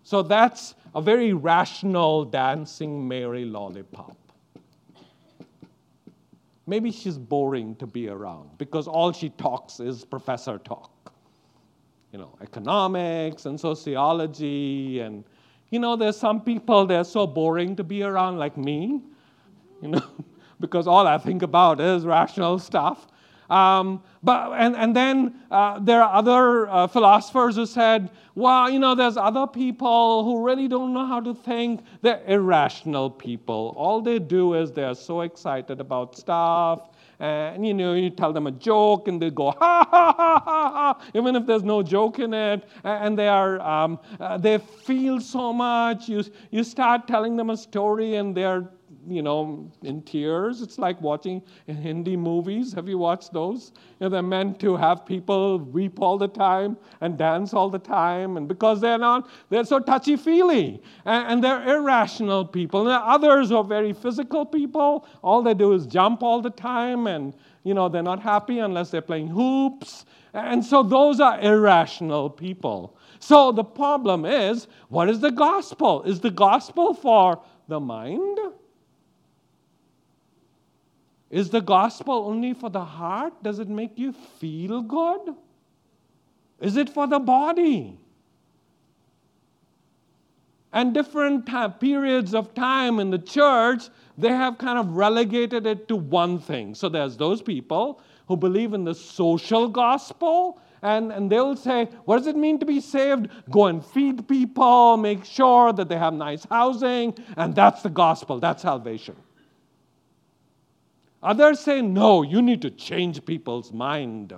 So 0.04 0.24
that's 0.24 0.76
a 0.96 1.02
very 1.02 1.34
rational 1.34 2.26
Dancing 2.26 3.08
Mary 3.08 3.46
Lollipop. 3.46 4.18
Maybe 6.66 6.92
she's 6.92 7.18
boring 7.18 7.76
to 7.76 7.86
be 7.86 8.08
around 8.08 8.58
because 8.58 8.88
all 8.88 9.12
she 9.12 9.30
talks 9.30 9.80
is 9.80 10.04
professor 10.04 10.58
talk. 10.58 11.14
You 12.12 12.20
know, 12.20 12.36
economics 12.42 13.46
and 13.46 13.60
sociology 13.60 15.00
and 15.00 15.24
you 15.72 15.80
know, 15.80 15.96
there's 15.96 16.18
some 16.18 16.42
people 16.42 16.86
they're 16.86 17.04
so 17.04 17.26
boring 17.26 17.76
to 17.78 17.84
be 17.84 18.04
around 18.04 18.38
like 18.38 18.58
me. 18.58 19.02
You 19.82 19.88
know, 19.90 20.04
because 20.60 20.86
all 20.86 21.08
I 21.08 21.18
think 21.18 21.42
about 21.42 21.82
is 21.82 22.06
rational 22.06 22.60
stuff. 22.60 23.08
Um, 23.50 24.02
but, 24.24 24.54
and, 24.54 24.78
and 24.78 24.96
then 24.96 25.36
uh, 25.52 25.80
there 25.80 26.02
are 26.02 26.14
other 26.14 26.70
uh, 26.70 26.88
philosophers 26.88 27.58
who 27.58 27.66
said, 27.66 28.10
well, 28.34 28.70
you 28.70 28.80
know, 28.80 28.96
there's 28.96 29.18
other 29.18 29.46
people 29.46 30.24
who 30.24 30.46
really 30.46 30.70
don't 30.70 30.94
know 30.94 31.06
how 31.06 31.20
to 31.20 31.34
think. 31.34 31.82
They're 32.02 32.24
irrational 32.28 33.10
people. 33.10 33.74
All 33.76 34.00
they 34.02 34.20
do 34.20 34.54
is 34.54 34.72
they're 34.72 34.96
so 34.96 35.22
excited 35.22 35.82
about 35.82 36.16
stuff. 36.16 36.91
And 37.22 37.68
you 37.68 37.76
know, 37.76 37.94
you 37.94 38.10
tell 38.10 38.34
them 38.34 38.48
a 38.48 38.52
joke 38.52 39.08
and 39.08 39.22
they 39.22 39.30
go, 39.30 39.52
ha 39.52 39.88
ha 39.92 40.14
ha 40.18 40.42
ha 40.44 40.72
ha, 40.74 41.02
even 41.14 41.36
if 41.36 41.46
there's 41.46 41.64
no 41.64 41.84
joke 41.84 42.18
in 42.18 42.34
it. 42.34 42.68
And 42.84 43.18
they 43.18 43.28
are, 43.28 43.62
um, 43.62 44.00
uh, 44.20 44.40
they 44.40 44.58
feel 44.58 45.22
so 45.22 45.54
much. 45.54 46.10
You, 46.10 46.24
you 46.50 46.64
start 46.64 47.08
telling 47.08 47.38
them 47.38 47.52
a 47.52 47.58
story 47.58 48.16
and 48.16 48.36
they're 48.36 48.68
you 49.08 49.22
know, 49.22 49.72
in 49.84 50.02
tears. 50.02 50.62
It's 50.62 50.78
like 50.78 51.02
watching 51.02 51.42
Hindi 51.68 52.16
movies. 52.16 52.74
Have 52.74 52.88
you 52.88 52.98
watched 52.98 53.34
those? 53.34 53.72
You 54.00 54.06
know, 54.06 54.10
they're 54.10 54.22
meant 54.22 54.60
to 54.62 54.76
have 54.76 55.06
people 55.06 55.60
weep 55.60 56.00
all 56.02 56.18
the 56.18 56.28
time 56.28 56.78
and 57.02 57.18
dance 57.18 57.54
all 57.54 57.70
the 57.70 57.80
time, 57.80 58.38
and 58.38 58.48
because 58.48 58.82
they're 58.82 58.98
not, 58.98 59.30
they're 59.50 59.66
so 59.66 59.80
touchy 59.80 60.16
feely, 60.16 60.82
and, 61.06 61.28
and, 61.28 61.44
they're 61.44 61.78
irrational 61.78 62.46
people. 62.46 62.82
And 62.82 63.04
others 63.04 63.52
are 63.52 63.64
very 63.64 63.94
physical 63.94 64.46
people. 64.46 65.08
All 65.24 65.42
they 65.42 65.54
do 65.54 65.74
is 65.74 65.86
jump 65.86 66.24
all 66.24 66.42
the 66.42 66.50
time, 66.50 67.08
and 67.08 67.34
you 67.64 67.74
know, 67.74 67.90
they're 67.90 68.04
not 68.04 68.22
happy 68.22 68.60
unless 68.60 68.90
they're 68.90 69.02
playing 69.02 69.28
hoops. 69.28 70.06
And 70.34 70.64
so 70.64 70.82
those 70.82 71.20
are 71.20 71.40
irrational 71.42 72.30
people. 72.30 72.98
So 73.20 73.52
the 73.52 73.64
problem 73.64 74.26
is, 74.26 74.68
what 74.90 75.10
is 75.10 75.20
the 75.20 75.32
gospel? 75.32 76.04
Is 76.04 76.20
the 76.20 76.32
gospel 76.32 76.94
for 76.94 77.42
the 77.68 77.80
mind? 77.80 78.40
Is 81.32 81.50
the 81.50 81.62
gospel 81.62 82.26
only 82.28 82.54
for 82.54 82.70
the 82.70 82.84
heart? 82.84 83.42
Does 83.42 83.60
it 83.60 83.70
make 83.70 83.98
you 83.98 84.12
feel 84.12 84.82
good? 84.82 85.34
Is 86.60 86.76
it 86.76 86.90
for 86.90 87.08
the 87.08 87.20
body? 87.20 87.98
And 90.74 90.94
different 90.94 91.50
periods 91.80 92.36
of 92.36 92.54
time 92.54 93.00
in 93.00 93.10
the 93.12 93.18
church, 93.18 93.84
they 94.18 94.30
have 94.30 94.58
kind 94.58 94.78
of 94.78 94.96
relegated 94.98 95.66
it 95.66 95.88
to 95.88 95.96
one 95.96 96.38
thing. 96.38 96.76
So 96.76 96.90
there's 96.90 97.16
those 97.16 97.42
people 97.42 98.02
who 98.28 98.36
believe 98.36 98.74
in 98.74 98.84
the 98.84 98.94
social 98.94 99.70
gospel, 99.70 100.60
and, 100.82 101.14
and 101.14 101.32
they'll 101.32 101.56
say, 101.56 101.86
What 102.06 102.18
does 102.18 102.28
it 102.28 102.36
mean 102.36 102.60
to 102.60 102.66
be 102.66 102.82
saved? 102.82 103.30
Go 103.50 103.68
and 103.68 103.86
feed 103.86 104.28
people, 104.28 104.98
make 104.98 105.24
sure 105.24 105.72
that 105.74 105.88
they 105.88 105.98
have 105.98 106.14
nice 106.14 106.46
housing, 106.50 107.18
and 107.38 107.56
that's 107.56 107.82
the 107.84 107.90
gospel, 107.90 108.40
that's 108.40 108.64
salvation. 108.64 109.16
Others 111.24 111.60
say, 111.60 111.82
No, 111.82 112.24
you 112.24 112.42
need 112.42 112.62
to 112.64 112.70
change 112.70 113.24
people's 113.26 113.72
mind. 113.72 114.34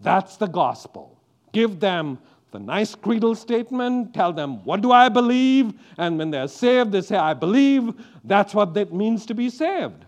That's 0.00 0.36
the 0.36 0.46
gospel. 0.46 1.18
Give 1.52 1.80
them 1.80 2.18
the 2.50 2.58
nice 2.58 2.94
creedal 2.94 3.34
statement, 3.34 4.14
tell 4.14 4.32
them, 4.32 4.64
What 4.64 4.80
do 4.80 4.92
I 4.92 5.08
believe? 5.08 5.74
And 5.98 6.18
when 6.18 6.30
they're 6.30 6.48
saved, 6.48 6.92
they 6.92 7.02
say, 7.02 7.16
I 7.16 7.34
believe. 7.34 7.92
That's 8.24 8.54
what 8.54 8.76
it 8.76 8.92
means 8.92 9.26
to 9.26 9.34
be 9.34 9.50
saved. 9.50 10.04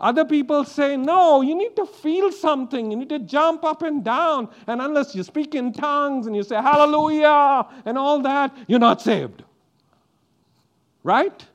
Other 0.00 0.24
people 0.24 0.64
say, 0.64 0.96
No, 0.96 1.42
you 1.42 1.54
need 1.54 1.76
to 1.76 1.84
feel 1.84 2.32
something. 2.32 2.90
You 2.90 2.96
need 2.96 3.10
to 3.10 3.18
jump 3.18 3.64
up 3.64 3.82
and 3.82 4.02
down. 4.02 4.48
And 4.66 4.80
unless 4.80 5.14
you 5.14 5.22
speak 5.22 5.54
in 5.54 5.72
tongues 5.72 6.26
and 6.26 6.34
you 6.34 6.42
say, 6.42 6.56
Hallelujah, 6.56 7.66
and 7.84 7.98
all 7.98 8.20
that, 8.22 8.56
you're 8.66 8.78
not 8.78 9.02
saved. 9.02 9.44
Right? 11.02 11.46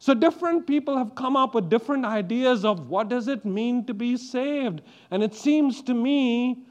So 0.00 0.14
different 0.14 0.66
people 0.66 0.96
have 0.96 1.14
come 1.14 1.36
up 1.36 1.54
with 1.54 1.68
different 1.68 2.04
ideas 2.04 2.64
of 2.64 2.88
what 2.88 3.08
does 3.08 3.26
it 3.26 3.44
mean 3.44 3.84
to 3.86 3.94
be 3.94 4.16
saved. 4.16 4.82
And 5.10 5.22
it 5.22 5.34
seems 5.34 5.82
to 5.82 5.94
me 5.94 6.62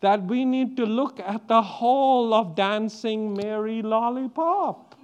that 0.00 0.22
we 0.24 0.44
need 0.44 0.76
to 0.76 0.84
look 0.84 1.18
at 1.18 1.48
the 1.48 1.62
whole 1.62 2.34
of 2.34 2.54
Dancing 2.54 3.32
Mary 3.34 3.80
Lollipop. 3.80 4.94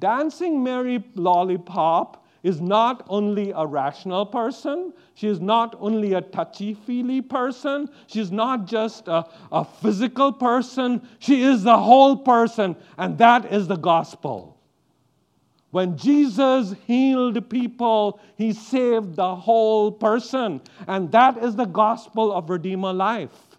Dancing 0.00 0.62
Mary 0.62 1.04
Lollipop 1.14 2.26
is 2.42 2.60
not 2.60 3.04
only 3.08 3.52
a 3.54 3.64
rational 3.64 4.26
person, 4.26 4.92
she 5.14 5.28
is 5.28 5.40
not 5.40 5.76
only 5.80 6.14
a 6.14 6.20
touchy 6.20 6.74
feely 6.74 7.20
person, 7.20 7.88
she's 8.06 8.30
not 8.32 8.66
just 8.66 9.06
a, 9.08 9.24
a 9.52 9.64
physical 9.64 10.32
person, 10.32 11.06
she 11.18 11.42
is 11.42 11.62
the 11.62 11.78
whole 11.78 12.16
person, 12.16 12.76
and 12.96 13.18
that 13.18 13.52
is 13.52 13.68
the 13.68 13.76
gospel. 13.76 14.57
When 15.70 15.96
Jesus 15.96 16.74
healed 16.86 17.50
people, 17.50 18.20
he 18.36 18.52
saved 18.52 19.16
the 19.16 19.36
whole 19.36 19.92
person. 19.92 20.62
And 20.86 21.12
that 21.12 21.36
is 21.38 21.56
the 21.56 21.66
gospel 21.66 22.32
of 22.32 22.48
Redeemer 22.48 22.92
life. 22.92 23.58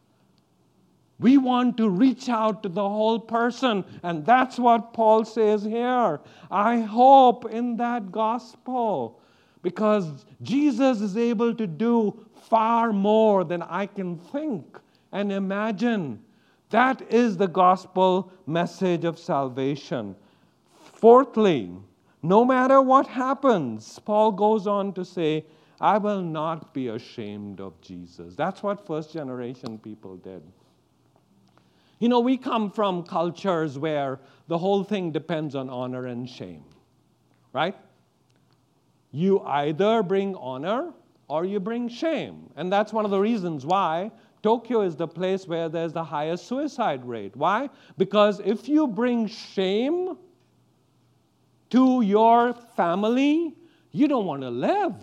We 1.19 1.37
want 1.37 1.77
to 1.77 1.89
reach 1.89 2.29
out 2.29 2.63
to 2.63 2.69
the 2.69 2.87
whole 2.87 3.19
person. 3.19 3.83
And 4.01 4.25
that's 4.25 4.57
what 4.57 4.93
Paul 4.93 5.25
says 5.25 5.63
here. 5.63 6.19
I 6.49 6.79
hope 6.79 7.45
in 7.51 7.77
that 7.77 8.11
gospel 8.11 9.19
because 9.61 10.25
Jesus 10.41 11.01
is 11.01 11.17
able 11.17 11.53
to 11.53 11.67
do 11.67 12.25
far 12.33 12.93
more 12.93 13.43
than 13.43 13.61
I 13.61 13.85
can 13.85 14.17
think 14.17 14.79
and 15.11 15.31
imagine. 15.31 16.23
That 16.69 17.01
is 17.11 17.37
the 17.37 17.47
gospel 17.47 18.31
message 18.47 19.03
of 19.03 19.19
salvation. 19.19 20.15
Fourthly, 20.93 21.71
no 22.21 22.43
matter 22.43 22.81
what 22.81 23.07
happens, 23.07 23.99
Paul 23.99 24.31
goes 24.31 24.67
on 24.67 24.93
to 24.93 25.05
say, 25.05 25.45
I 25.79 25.97
will 25.97 26.21
not 26.21 26.73
be 26.73 26.89
ashamed 26.89 27.61
of 27.61 27.79
Jesus. 27.81 28.35
That's 28.35 28.61
what 28.61 28.85
first 28.85 29.13
generation 29.13 29.77
people 29.77 30.17
did. 30.17 30.43
You 31.99 32.09
know, 32.09 32.19
we 32.19 32.37
come 32.37 32.71
from 32.71 33.03
cultures 33.03 33.77
where 33.77 34.19
the 34.47 34.57
whole 34.57 34.83
thing 34.83 35.11
depends 35.11 35.55
on 35.55 35.69
honor 35.69 36.07
and 36.07 36.29
shame, 36.29 36.63
right? 37.53 37.75
You 39.11 39.41
either 39.41 40.03
bring 40.03 40.35
honor 40.35 40.93
or 41.27 41.45
you 41.45 41.59
bring 41.59 41.87
shame. 41.87 42.49
And 42.55 42.71
that's 42.71 42.91
one 42.91 43.05
of 43.05 43.11
the 43.11 43.19
reasons 43.19 43.65
why 43.65 44.11
Tokyo 44.41 44.81
is 44.81 44.95
the 44.95 45.07
place 45.07 45.47
where 45.47 45.67
there's 45.67 45.93
the 45.93 46.03
highest 46.03 46.47
suicide 46.47 47.05
rate. 47.05 47.35
Why? 47.35 47.69
Because 47.97 48.39
if 48.45 48.69
you 48.69 48.87
bring 48.87 49.27
shame, 49.27 50.17
to 51.71 52.01
your 52.01 52.53
family, 52.75 53.55
you 53.91 54.07
don't 54.07 54.25
want 54.25 54.41
to 54.41 54.49
live. 54.49 54.95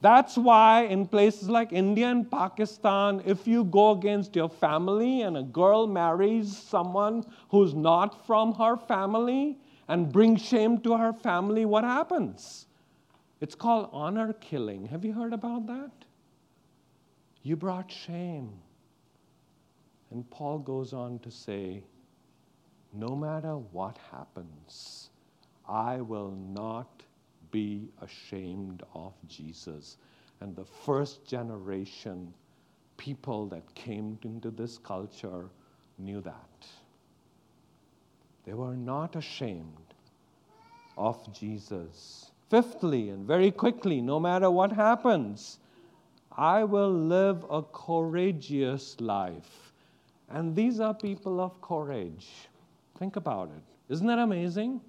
That's 0.00 0.36
why 0.36 0.82
in 0.82 1.06
places 1.06 1.48
like 1.48 1.72
India 1.72 2.08
and 2.08 2.28
Pakistan, 2.28 3.22
if 3.24 3.46
you 3.46 3.62
go 3.62 3.92
against 3.92 4.34
your 4.34 4.48
family 4.48 5.22
and 5.22 5.36
a 5.36 5.44
girl 5.44 5.86
marries 5.86 6.56
someone 6.56 7.24
who's 7.50 7.72
not 7.72 8.26
from 8.26 8.52
her 8.54 8.76
family 8.76 9.58
and 9.86 10.10
brings 10.10 10.42
shame 10.42 10.78
to 10.80 10.96
her 10.96 11.12
family, 11.12 11.64
what 11.64 11.84
happens? 11.84 12.66
It's 13.40 13.54
called 13.54 13.90
honor 13.92 14.32
killing. 14.34 14.86
Have 14.86 15.04
you 15.04 15.12
heard 15.12 15.32
about 15.32 15.66
that? 15.68 15.92
You 17.44 17.54
brought 17.54 17.90
shame. 17.90 18.52
And 20.10 20.28
Paul 20.30 20.58
goes 20.58 20.92
on 20.92 21.20
to 21.20 21.30
say, 21.30 21.84
no 22.92 23.16
matter 23.16 23.56
what 23.56 23.98
happens, 24.10 25.10
I 25.68 26.00
will 26.00 26.30
not 26.30 27.02
be 27.50 27.88
ashamed 28.00 28.82
of 28.94 29.14
Jesus. 29.26 29.96
And 30.40 30.54
the 30.56 30.64
first 30.64 31.24
generation 31.24 32.32
people 32.96 33.46
that 33.46 33.74
came 33.74 34.18
into 34.22 34.50
this 34.50 34.78
culture 34.78 35.48
knew 35.98 36.20
that. 36.20 36.66
They 38.44 38.54
were 38.54 38.76
not 38.76 39.16
ashamed 39.16 39.94
of 40.96 41.32
Jesus. 41.32 42.30
Fifthly, 42.50 43.10
and 43.10 43.26
very 43.26 43.50
quickly, 43.50 44.00
no 44.00 44.20
matter 44.20 44.50
what 44.50 44.72
happens, 44.72 45.58
I 46.36 46.64
will 46.64 46.92
live 46.92 47.44
a 47.50 47.62
courageous 47.62 49.00
life. 49.00 49.72
And 50.28 50.54
these 50.54 50.80
are 50.80 50.94
people 50.94 51.40
of 51.40 51.60
courage. 51.60 52.48
Think 52.98 53.16
about 53.16 53.48
it. 53.48 53.92
Isn't 53.92 54.06
that 54.06 54.18
amazing? 54.18 54.80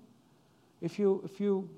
If 0.81 0.99
you, 0.99 1.21
if 1.23 1.39
you 1.39 1.69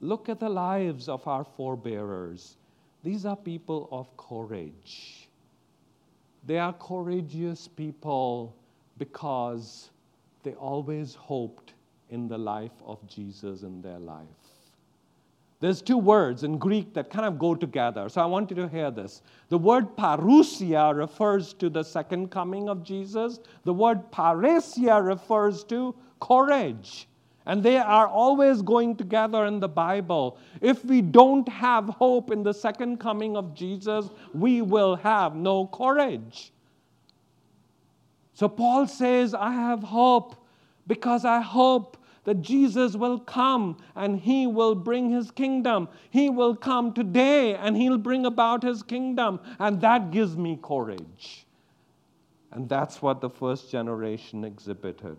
look 0.00 0.28
at 0.28 0.40
the 0.40 0.48
lives 0.48 1.08
of 1.08 1.26
our 1.26 1.44
forebearers, 1.44 2.56
these 3.02 3.26
are 3.26 3.36
people 3.36 3.88
of 3.90 4.14
courage. 4.16 5.28
They 6.46 6.58
are 6.58 6.72
courageous 6.74 7.68
people 7.68 8.54
because 8.98 9.90
they 10.42 10.52
always 10.52 11.14
hoped 11.14 11.72
in 12.10 12.28
the 12.28 12.38
life 12.38 12.82
of 12.84 13.06
Jesus 13.08 13.62
in 13.62 13.80
their 13.80 13.98
life. 13.98 14.26
There's 15.60 15.80
two 15.80 15.96
words 15.96 16.42
in 16.42 16.58
Greek 16.58 16.92
that 16.94 17.10
kind 17.10 17.24
of 17.24 17.38
go 17.38 17.54
together. 17.54 18.08
So 18.08 18.20
I 18.20 18.26
want 18.26 18.50
you 18.50 18.56
to 18.56 18.68
hear 18.68 18.90
this. 18.90 19.22
The 19.48 19.58
word 19.58 19.96
parousia 19.96 20.94
refers 20.94 21.54
to 21.54 21.70
the 21.70 21.82
second 21.82 22.30
coming 22.30 22.68
of 22.68 22.82
Jesus. 22.82 23.38
The 23.64 23.72
word 23.72 24.10
parrhesia 24.10 25.04
refers 25.04 25.64
to 25.64 25.94
courage. 26.20 27.08
And 27.46 27.62
they 27.62 27.76
are 27.76 28.08
always 28.08 28.62
going 28.62 28.96
together 28.96 29.44
in 29.46 29.60
the 29.60 29.68
Bible. 29.68 30.38
If 30.60 30.84
we 30.84 31.02
don't 31.02 31.48
have 31.48 31.86
hope 31.88 32.30
in 32.30 32.42
the 32.42 32.54
second 32.54 32.98
coming 32.98 33.36
of 33.36 33.54
Jesus, 33.54 34.08
we 34.32 34.62
will 34.62 34.96
have 34.96 35.36
no 35.36 35.66
courage. 35.66 36.52
So 38.32 38.48
Paul 38.48 38.86
says, 38.86 39.34
I 39.34 39.52
have 39.52 39.82
hope 39.82 40.36
because 40.86 41.24
I 41.24 41.40
hope 41.40 41.98
that 42.24 42.40
Jesus 42.40 42.96
will 42.96 43.18
come 43.18 43.76
and 43.94 44.18
he 44.18 44.46
will 44.46 44.74
bring 44.74 45.10
his 45.10 45.30
kingdom. 45.30 45.88
He 46.10 46.30
will 46.30 46.56
come 46.56 46.92
today 46.92 47.54
and 47.54 47.76
he'll 47.76 47.98
bring 47.98 48.26
about 48.26 48.62
his 48.62 48.82
kingdom. 48.82 49.40
And 49.58 49.80
that 49.82 50.10
gives 50.10 50.36
me 50.36 50.58
courage. 50.62 51.46
And 52.50 52.68
that's 52.68 53.02
what 53.02 53.20
the 53.20 53.30
first 53.30 53.70
generation 53.70 54.44
exhibited. 54.44 55.16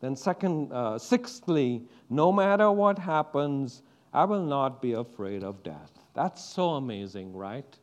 Then, 0.00 0.16
second, 0.16 0.72
uh, 0.72 0.98
sixthly, 0.98 1.82
no 2.08 2.32
matter 2.32 2.70
what 2.70 2.98
happens, 2.98 3.82
I 4.12 4.24
will 4.24 4.44
not 4.44 4.80
be 4.80 4.92
afraid 4.92 5.44
of 5.44 5.62
death. 5.62 5.90
That's 6.14 6.42
so 6.42 6.70
amazing, 6.70 7.36
right? 7.36 7.78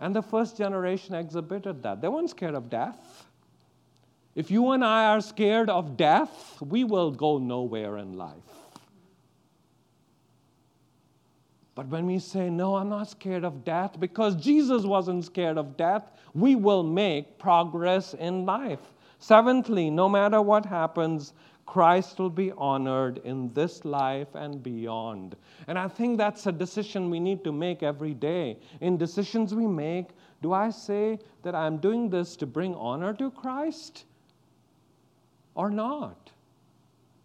And 0.00 0.14
the 0.14 0.22
first 0.22 0.56
generation 0.56 1.14
exhibited 1.14 1.82
that. 1.82 2.00
They 2.00 2.08
weren't 2.08 2.30
scared 2.30 2.54
of 2.54 2.70
death. 2.70 3.27
If 4.34 4.50
you 4.50 4.70
and 4.70 4.84
I 4.84 5.06
are 5.06 5.20
scared 5.20 5.68
of 5.68 5.96
death, 5.96 6.60
we 6.60 6.84
will 6.84 7.10
go 7.10 7.38
nowhere 7.38 7.98
in 7.98 8.16
life. 8.16 8.36
But 11.74 11.88
when 11.88 12.06
we 12.06 12.18
say, 12.18 12.50
No, 12.50 12.76
I'm 12.76 12.88
not 12.88 13.08
scared 13.08 13.44
of 13.44 13.64
death, 13.64 13.98
because 14.00 14.34
Jesus 14.36 14.84
wasn't 14.84 15.24
scared 15.24 15.58
of 15.58 15.76
death, 15.76 16.10
we 16.34 16.56
will 16.56 16.82
make 16.82 17.38
progress 17.38 18.14
in 18.14 18.44
life. 18.44 18.80
Seventhly, 19.20 19.90
no 19.90 20.08
matter 20.08 20.42
what 20.42 20.66
happens, 20.66 21.32
Christ 21.66 22.18
will 22.18 22.30
be 22.30 22.50
honored 22.52 23.18
in 23.24 23.52
this 23.52 23.84
life 23.84 24.34
and 24.34 24.62
beyond. 24.62 25.36
And 25.66 25.78
I 25.78 25.86
think 25.86 26.18
that's 26.18 26.46
a 26.46 26.52
decision 26.52 27.10
we 27.10 27.20
need 27.20 27.44
to 27.44 27.52
make 27.52 27.82
every 27.82 28.14
day. 28.14 28.58
In 28.80 28.96
decisions 28.96 29.54
we 29.54 29.66
make, 29.66 30.08
Do 30.42 30.52
I 30.52 30.70
say 30.70 31.18
that 31.42 31.54
I'm 31.54 31.78
doing 31.78 32.08
this 32.08 32.36
to 32.36 32.46
bring 32.46 32.74
honor 32.74 33.12
to 33.14 33.30
Christ 33.30 34.04
or 35.58 35.70
not? 35.70 36.30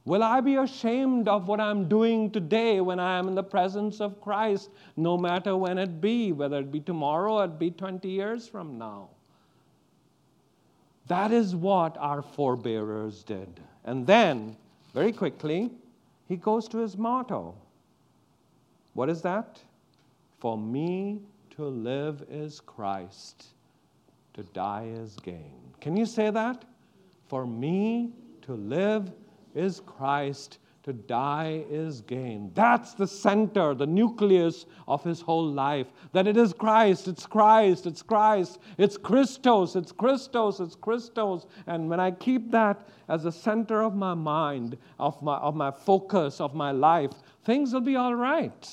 Will 0.05 0.23
I 0.23 0.41
be 0.41 0.55
ashamed 0.55 1.29
of 1.29 1.47
what 1.47 1.61
I'm 1.61 1.87
doing 1.87 2.29
today 2.29 2.81
when 2.81 2.99
I 2.99 3.17
am 3.17 3.29
in 3.29 3.35
the 3.35 3.43
presence 3.43 4.01
of 4.01 4.19
Christ, 4.19 4.69
no 4.97 5.17
matter 5.17 5.55
when 5.55 5.77
it 5.77 6.01
be, 6.01 6.33
whether 6.33 6.59
it 6.59 6.71
be 6.71 6.81
tomorrow 6.81 7.35
or 7.35 7.45
it 7.45 7.57
be 7.57 7.71
20 7.71 8.09
years 8.09 8.47
from 8.47 8.77
now? 8.77 9.07
That 11.07 11.31
is 11.31 11.55
what 11.55 11.95
our 11.97 12.21
forebearers 12.21 13.23
did. 13.23 13.61
And 13.85 14.05
then, 14.05 14.57
very 14.93 15.13
quickly, 15.13 15.71
he 16.27 16.35
goes 16.35 16.67
to 16.69 16.79
his 16.79 16.97
motto. 16.97 17.55
What 18.93 19.09
is 19.09 19.21
that? 19.21 19.59
For 20.39 20.57
me 20.57 21.19
to 21.51 21.65
live 21.65 22.25
is 22.29 22.59
Christ, 22.59 23.45
to 24.33 24.43
die 24.53 24.89
is 24.93 25.15
gain. 25.23 25.53
Can 25.79 25.95
you 25.95 26.05
say 26.05 26.29
that? 26.29 26.65
For 27.27 27.45
me 27.45 28.11
to 28.43 28.53
live 28.53 29.11
is 29.55 29.81
Christ, 29.85 30.59
to 30.83 30.91
die 30.91 31.63
is 31.69 32.01
gain. 32.01 32.51
That's 32.53 32.93
the 32.93 33.07
center, 33.07 33.73
the 33.73 33.87
nucleus 33.87 34.65
of 34.87 35.03
his 35.03 35.21
whole 35.21 35.47
life. 35.47 35.87
That 36.11 36.27
it 36.27 36.35
is 36.35 36.51
Christ, 36.51 37.07
it's 37.07 37.25
Christ, 37.25 37.85
it's 37.85 38.01
Christ, 38.01 38.59
it's 38.77 38.97
Christos, 38.97 39.75
it's 39.75 39.93
Christos, 39.93 40.59
it's 40.59 40.75
Christos. 40.75 41.45
And 41.67 41.89
when 41.89 42.01
I 42.01 42.11
keep 42.11 42.51
that 42.51 42.87
as 43.07 43.23
the 43.23 43.31
center 43.31 43.81
of 43.81 43.95
my 43.95 44.13
mind, 44.13 44.77
of 44.99 45.21
my, 45.21 45.37
of 45.37 45.55
my 45.55 45.71
focus, 45.71 46.41
of 46.41 46.53
my 46.53 46.71
life, 46.71 47.11
things 47.45 47.73
will 47.73 47.81
be 47.81 47.95
all 47.95 48.15
right. 48.15 48.69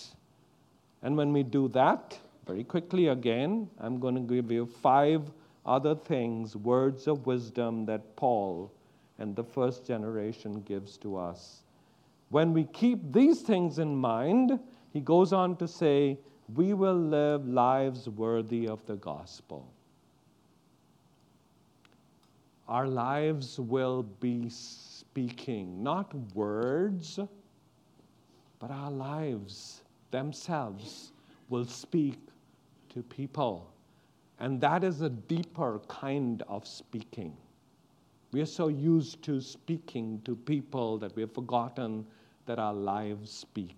And 1.02 1.16
when 1.16 1.32
we 1.32 1.44
do 1.44 1.68
that, 1.68 2.18
very 2.46 2.64
quickly 2.64 3.08
again, 3.08 3.70
I'm 3.78 4.00
going 4.00 4.16
to 4.16 4.20
give 4.20 4.50
you 4.50 4.66
five 4.66 5.30
other 5.64 5.94
things, 5.94 6.56
words 6.56 7.06
of 7.06 7.26
wisdom 7.26 7.86
that 7.86 8.16
Paul 8.16 8.72
and 9.20 9.36
the 9.36 9.44
first 9.44 9.86
generation 9.86 10.62
gives 10.62 10.96
to 10.98 11.16
us 11.16 11.62
when 12.30 12.52
we 12.52 12.64
keep 12.64 13.12
these 13.12 13.42
things 13.42 13.78
in 13.78 13.94
mind, 13.94 14.58
he 14.92 15.00
goes 15.00 15.32
on 15.32 15.56
to 15.56 15.68
say, 15.68 16.18
we 16.54 16.74
will 16.74 16.96
live 16.96 17.46
lives 17.46 18.08
worthy 18.08 18.66
of 18.66 18.84
the 18.86 18.96
gospel. 18.96 19.72
Our 22.68 22.86
lives 22.86 23.58
will 23.58 24.04
be 24.04 24.48
speaking, 24.48 25.82
not 25.82 26.14
words, 26.34 27.18
but 28.60 28.70
our 28.70 28.92
lives 28.92 29.82
themselves 30.12 31.10
will 31.48 31.64
speak 31.64 32.18
to 32.90 33.02
people. 33.02 33.72
And 34.38 34.60
that 34.60 34.84
is 34.84 35.00
a 35.00 35.08
deeper 35.08 35.80
kind 35.88 36.44
of 36.46 36.66
speaking. 36.66 37.36
We 38.32 38.40
are 38.40 38.46
so 38.46 38.68
used 38.68 39.22
to 39.24 39.40
speaking 39.40 40.20
to 40.24 40.36
people 40.36 40.98
that 40.98 41.16
we 41.16 41.22
have 41.22 41.34
forgotten 41.34 42.06
that 42.46 42.58
our 42.58 42.74
lives 42.74 43.30
speak. 43.30 43.76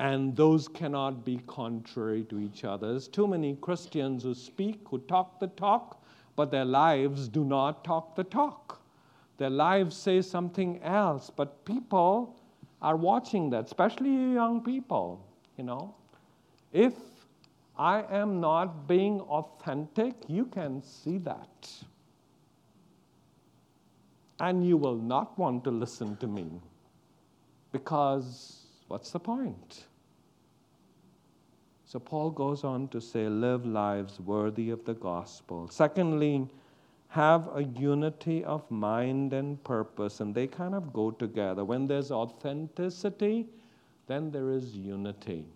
And 0.00 0.36
those 0.36 0.68
cannot 0.68 1.24
be 1.24 1.40
contrary 1.46 2.24
to 2.24 2.40
each 2.40 2.64
other. 2.64 2.90
There's 2.90 3.08
too 3.08 3.26
many 3.26 3.56
Christians 3.56 4.22
who 4.22 4.34
speak, 4.34 4.80
who 4.88 4.98
talk 4.98 5.40
the 5.40 5.48
talk, 5.48 6.02
but 6.36 6.50
their 6.50 6.64
lives 6.64 7.28
do 7.28 7.44
not 7.44 7.84
talk 7.84 8.14
the 8.14 8.24
talk. 8.24 8.80
Their 9.38 9.50
lives 9.50 9.96
say 9.96 10.20
something 10.22 10.82
else, 10.82 11.30
but 11.30 11.64
people 11.64 12.36
are 12.82 12.96
watching 12.96 13.50
that, 13.50 13.66
especially 13.66 14.34
young 14.34 14.62
people, 14.62 15.24
you 15.56 15.64
know. 15.64 15.94
If 16.72 16.94
I 17.76 18.04
am 18.10 18.40
not 18.40 18.86
being 18.86 19.20
authentic, 19.20 20.14
you 20.28 20.46
can 20.46 20.82
see 20.82 21.18
that 21.18 21.68
and 24.40 24.66
you 24.66 24.76
will 24.76 24.96
not 24.96 25.38
want 25.38 25.64
to 25.64 25.70
listen 25.70 26.16
to 26.18 26.26
me. 26.26 26.60
Because 27.72 28.66
what's 28.88 29.10
the 29.10 29.18
point? 29.18 29.86
So 31.84 31.98
Paul 31.98 32.30
goes 32.30 32.64
on 32.64 32.88
to 32.88 33.00
say, 33.00 33.28
live 33.28 33.64
lives 33.64 34.20
worthy 34.20 34.70
of 34.70 34.84
the 34.84 34.94
gospel. 34.94 35.68
Secondly, 35.68 36.46
have 37.08 37.48
a 37.54 37.64
unity 37.64 38.44
of 38.44 38.70
mind 38.70 39.32
and 39.32 39.62
purpose, 39.64 40.20
and 40.20 40.34
they 40.34 40.46
kind 40.46 40.74
of 40.74 40.92
go 40.92 41.10
together. 41.10 41.64
When 41.64 41.86
there's 41.86 42.10
authenticity, 42.10 43.46
then 44.06 44.30
there 44.30 44.50
is 44.50 44.76
unity. 44.76 45.46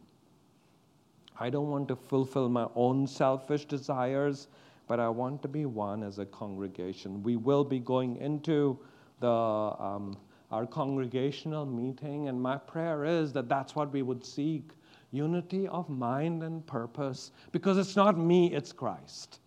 I 1.39 1.51
don't 1.51 1.69
want 1.71 1.89
to 1.89 1.97
fulfill 1.97 2.49
my 2.49 2.67
own 2.75 3.07
selfish 3.07 3.67
desires 3.67 4.49
but 4.87 5.01
I 5.01 5.09
want 5.09 5.43
to 5.43 5.49
be 5.49 5.67
one 5.67 6.03
as 6.03 6.19
a 6.19 6.27
congregation. 6.27 7.23
We 7.23 7.37
will 7.37 7.65
be 7.65 7.79
going 7.79 8.17
into 8.17 8.79
the, 9.21 9.29
um, 9.29 10.17
our 10.51 10.67
congregational 10.67 11.65
meeting, 11.65 12.29
and 12.29 12.41
my 12.41 12.57
prayer 12.57 13.05
is 13.05 13.33
that 13.33 13.49
that's 13.49 13.75
what 13.75 13.93
we 13.93 14.03
would 14.03 14.25
seek 14.25 14.71
unity 15.13 15.69
of 15.69 15.89
mind 15.89 16.43
and 16.43 16.67
purpose, 16.67 17.33
because 17.53 17.79
it's 17.79 17.97
not 17.97 18.19
me, 18.19 18.53
it's 18.53 18.73
Christ. 18.73 19.41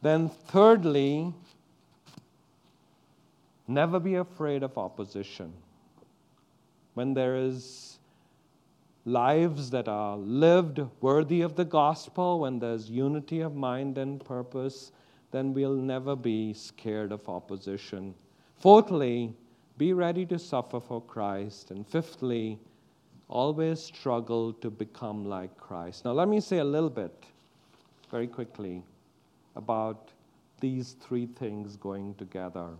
Then, 0.00 0.28
thirdly, 0.28 1.34
never 3.66 3.98
be 3.98 4.14
afraid 4.14 4.62
of 4.62 4.78
opposition. 4.78 5.52
When 6.94 7.14
there 7.14 7.36
is 7.36 7.97
lives 9.08 9.70
that 9.70 9.88
are 9.88 10.16
lived 10.16 10.80
worthy 11.00 11.40
of 11.40 11.56
the 11.56 11.64
gospel, 11.64 12.40
when 12.40 12.58
there's 12.58 12.90
unity 12.90 13.40
of 13.40 13.54
mind 13.56 13.96
and 13.98 14.24
purpose, 14.24 14.92
then 15.30 15.54
we'll 15.54 15.74
never 15.74 16.14
be 16.14 16.52
scared 16.52 17.10
of 17.10 17.28
opposition. 17.28 18.14
Fourthly, 18.58 19.32
be 19.78 19.92
ready 19.92 20.26
to 20.26 20.38
suffer 20.38 20.80
for 20.80 21.00
Christ. 21.00 21.70
And 21.70 21.86
fifthly, 21.86 22.58
always 23.28 23.80
struggle 23.80 24.52
to 24.54 24.70
become 24.70 25.24
like 25.24 25.56
Christ. 25.56 26.04
Now, 26.04 26.12
let 26.12 26.28
me 26.28 26.40
say 26.40 26.58
a 26.58 26.64
little 26.64 26.90
bit, 26.90 27.24
very 28.10 28.26
quickly, 28.26 28.82
about 29.56 30.10
these 30.60 30.96
three 31.00 31.26
things 31.26 31.76
going 31.76 32.14
together. 32.16 32.70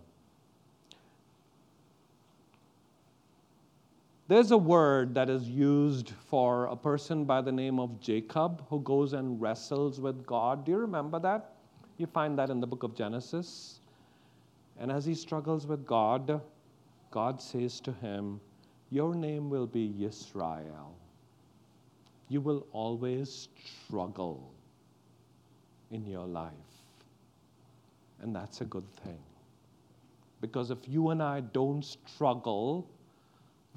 There's 4.29 4.51
a 4.51 4.57
word 4.59 5.15
that 5.15 5.27
is 5.27 5.49
used 5.49 6.13
for 6.27 6.67
a 6.67 6.75
person 6.75 7.25
by 7.25 7.41
the 7.41 7.51
name 7.51 7.79
of 7.79 7.99
Jacob 7.99 8.63
who 8.69 8.79
goes 8.81 9.13
and 9.13 9.41
wrestles 9.41 9.99
with 9.99 10.23
God. 10.27 10.65
Do 10.65 10.71
you 10.71 10.77
remember 10.77 11.17
that? 11.17 11.55
You 11.97 12.05
find 12.05 12.37
that 12.37 12.51
in 12.51 12.59
the 12.59 12.67
book 12.67 12.83
of 12.83 12.93
Genesis. 12.93 13.79
And 14.79 14.91
as 14.91 15.03
he 15.03 15.15
struggles 15.15 15.65
with 15.65 15.83
God, 15.83 16.41
God 17.09 17.41
says 17.41 17.79
to 17.79 17.91
him, 17.91 18.39
Your 18.91 19.15
name 19.15 19.49
will 19.49 19.65
be 19.65 19.95
Israel. 19.99 20.93
You 22.27 22.39
will 22.39 22.67
always 22.71 23.49
struggle 23.87 24.53
in 25.89 26.05
your 26.05 26.27
life. 26.27 26.53
And 28.21 28.35
that's 28.35 28.61
a 28.61 28.65
good 28.65 28.87
thing. 29.03 29.23
Because 30.39 30.69
if 30.69 30.87
you 30.87 31.09
and 31.09 31.23
I 31.23 31.39
don't 31.39 31.83
struggle, 31.83 32.87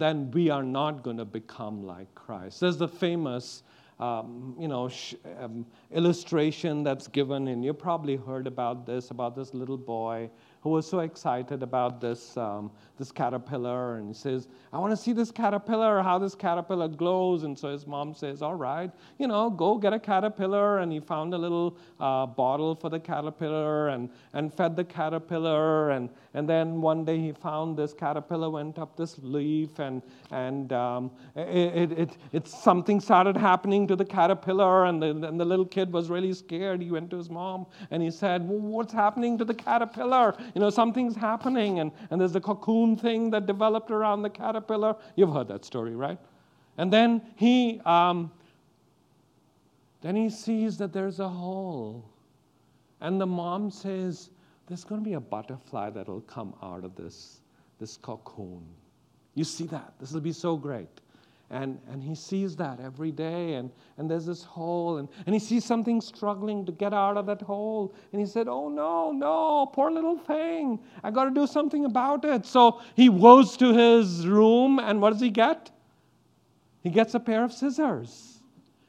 then 0.02 0.30
we 0.32 0.50
are 0.50 0.62
not 0.62 1.02
going 1.02 1.16
to 1.18 1.24
become 1.24 1.82
like 1.84 2.12
Christ. 2.14 2.60
There's 2.60 2.76
the 2.76 2.88
famous, 2.88 3.62
um, 4.00 4.56
you 4.58 4.68
know, 4.68 4.88
sh- 4.88 5.14
um, 5.40 5.64
illustration 5.92 6.82
that's 6.82 7.06
given, 7.06 7.48
and 7.48 7.64
you 7.64 7.72
probably 7.72 8.16
heard 8.16 8.46
about 8.46 8.86
this 8.86 9.10
about 9.10 9.36
this 9.36 9.54
little 9.54 9.78
boy 9.78 10.30
who 10.62 10.70
was 10.70 10.88
so 10.88 11.00
excited 11.00 11.62
about 11.62 12.00
this, 12.00 12.36
um, 12.36 12.70
this 12.96 13.10
caterpillar. 13.10 13.96
And 13.96 14.06
he 14.08 14.14
says, 14.14 14.46
I 14.72 14.78
want 14.78 14.92
to 14.92 14.96
see 14.96 15.12
this 15.12 15.32
caterpillar, 15.32 16.00
how 16.02 16.20
this 16.20 16.36
caterpillar 16.36 16.86
glows. 16.86 17.42
And 17.42 17.58
so 17.58 17.72
his 17.72 17.84
mom 17.84 18.14
says, 18.14 18.42
All 18.42 18.54
right, 18.54 18.90
you 19.18 19.26
know, 19.26 19.50
go 19.50 19.76
get 19.76 19.92
a 19.92 19.98
caterpillar. 19.98 20.78
And 20.78 20.92
he 20.92 21.00
found 21.00 21.34
a 21.34 21.38
little 21.38 21.76
uh, 21.98 22.26
bottle 22.26 22.76
for 22.76 22.90
the 22.90 23.00
caterpillar 23.00 23.88
and, 23.88 24.08
and 24.34 24.54
fed 24.54 24.76
the 24.76 24.84
caterpillar. 24.84 25.90
And, 25.90 26.08
and 26.32 26.48
then 26.48 26.80
one 26.80 27.04
day 27.04 27.18
he 27.18 27.32
found 27.32 27.76
this 27.76 27.92
caterpillar 27.92 28.48
went 28.48 28.78
up 28.78 28.96
this 28.96 29.18
leaf, 29.20 29.80
and, 29.80 30.00
and 30.30 30.72
um, 30.72 31.10
it, 31.34 31.90
it, 31.90 31.92
it, 31.98 32.16
it, 32.30 32.48
something 32.48 33.00
started 33.00 33.36
happening 33.36 33.88
to 33.88 33.96
the 33.96 34.04
caterpillar. 34.04 34.84
And 34.84 35.02
the, 35.02 35.08
and 35.08 35.40
the 35.40 35.44
little 35.44 35.66
kid 35.66 35.92
was 35.92 36.08
really 36.08 36.32
scared. 36.32 36.80
He 36.80 36.92
went 36.92 37.10
to 37.10 37.16
his 37.16 37.28
mom 37.28 37.66
and 37.90 38.00
he 38.00 38.12
said, 38.12 38.48
well, 38.48 38.60
What's 38.72 38.92
happening 38.92 39.36
to 39.38 39.44
the 39.44 39.54
caterpillar? 39.54 40.36
You 40.54 40.60
know, 40.60 40.70
something's 40.70 41.16
happening, 41.16 41.80
and, 41.80 41.92
and 42.10 42.20
there's 42.20 42.32
the 42.32 42.40
cocoon 42.40 42.96
thing 42.96 43.30
that 43.30 43.46
developed 43.46 43.90
around 43.90 44.22
the 44.22 44.30
caterpillar. 44.30 44.96
You've 45.16 45.32
heard 45.32 45.48
that 45.48 45.64
story, 45.64 45.94
right? 45.94 46.18
And 46.78 46.92
then 46.92 47.22
he, 47.36 47.80
um, 47.84 48.30
then 50.00 50.16
he 50.16 50.30
sees 50.30 50.78
that 50.78 50.92
there's 50.92 51.20
a 51.20 51.28
hole. 51.28 52.04
And 53.00 53.20
the 53.20 53.26
mom 53.26 53.70
says, 53.70 54.30
There's 54.66 54.84
going 54.84 55.00
to 55.00 55.04
be 55.04 55.14
a 55.14 55.20
butterfly 55.20 55.90
that'll 55.90 56.20
come 56.22 56.54
out 56.62 56.84
of 56.84 56.94
this, 56.94 57.40
this 57.78 57.96
cocoon. 57.96 58.62
You 59.34 59.44
see 59.44 59.66
that? 59.66 59.94
This 59.98 60.12
will 60.12 60.20
be 60.20 60.32
so 60.32 60.56
great. 60.56 61.01
And, 61.52 61.78
and 61.86 62.02
he 62.02 62.14
sees 62.14 62.56
that 62.56 62.80
every 62.80 63.12
day, 63.12 63.54
and, 63.54 63.70
and 63.98 64.10
there's 64.10 64.24
this 64.24 64.42
hole, 64.42 64.96
and, 64.96 65.08
and 65.26 65.34
he 65.34 65.38
sees 65.38 65.66
something 65.66 66.00
struggling 66.00 66.64
to 66.64 66.72
get 66.72 66.94
out 66.94 67.18
of 67.18 67.26
that 67.26 67.42
hole. 67.42 67.94
And 68.10 68.22
he 68.22 68.26
said, 68.26 68.48
Oh, 68.48 68.70
no, 68.70 69.12
no, 69.12 69.66
poor 69.66 69.90
little 69.90 70.16
thing. 70.16 70.80
I 71.04 71.10
got 71.10 71.24
to 71.24 71.30
do 71.30 71.46
something 71.46 71.84
about 71.84 72.24
it. 72.24 72.46
So 72.46 72.80
he 72.96 73.10
goes 73.10 73.58
to 73.58 73.74
his 73.74 74.26
room, 74.26 74.78
and 74.78 75.02
what 75.02 75.12
does 75.12 75.20
he 75.20 75.28
get? 75.28 75.70
He 76.82 76.88
gets 76.88 77.12
a 77.12 77.20
pair 77.20 77.44
of 77.44 77.52
scissors. 77.52 78.40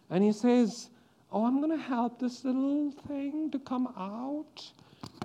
And 0.10 0.24
he 0.24 0.32
says, 0.32 0.90
Oh, 1.34 1.46
I'm 1.46 1.60
going 1.60 1.78
to 1.78 1.84
help 1.84 2.18
this 2.18 2.46
little 2.46 2.92
thing 3.10 3.52
to 3.52 3.60
come 3.60 3.88
out. 3.98 4.72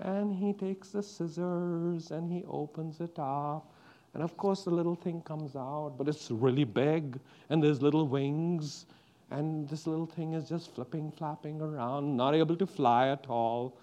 And 0.03 0.35
he 0.35 0.55
takes 0.55 0.89
the 0.89 1.05
scissors 1.05 2.11
and 2.11 2.33
he 2.33 2.45
opens 2.49 3.01
it 3.01 3.17
up 3.17 3.71
and 4.15 4.23
of 4.23 4.37
course, 4.37 4.65
the 4.65 4.71
little 4.71 4.95
thing 4.95 5.23
comes 5.23 5.55
out, 5.55 5.95
but 5.99 6.09
it's 6.09 6.31
really 6.31 6.65
big, 6.65 7.19
and 7.51 7.63
there's 7.63 7.83
little 7.83 8.07
wings, 8.07 8.87
and 9.31 9.69
this 9.69 9.87
little 9.87 10.07
thing 10.07 10.33
is 10.33 10.49
just 10.49 10.75
flipping, 10.75 11.13
flapping 11.13 11.61
around, 11.61 12.17
not 12.17 12.35
able 12.35 12.57
to 12.57 12.67
fly 12.67 13.09
at 13.09 13.27
all. 13.29 13.77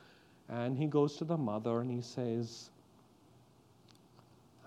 And 0.49 0.77
he 0.77 0.87
goes 0.87 1.17
to 1.17 1.23
the 1.23 1.37
mother 1.37 1.81
and 1.81 1.89
he 1.89 2.01
says, 2.01 2.69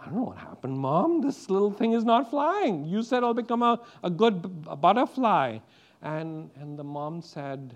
I 0.01 0.07
don't 0.07 0.17
know 0.17 0.23
what 0.23 0.39
happened, 0.39 0.79
Mom. 0.79 1.21
This 1.21 1.51
little 1.51 1.73
thing 1.73 1.93
is 1.93 2.05
not 2.05 2.31
flying. 2.31 2.85
You 2.85 3.03
said 3.03 3.25
I'll 3.25 3.35
become 3.35 3.63
a, 3.63 3.81
a 4.05 4.11
good 4.11 4.43
b- 4.43 4.69
a 4.69 4.77
butterfly. 4.77 5.59
And, 6.03 6.51
and 6.61 6.79
the 6.79 6.85
mom 6.85 7.21
said, 7.21 7.75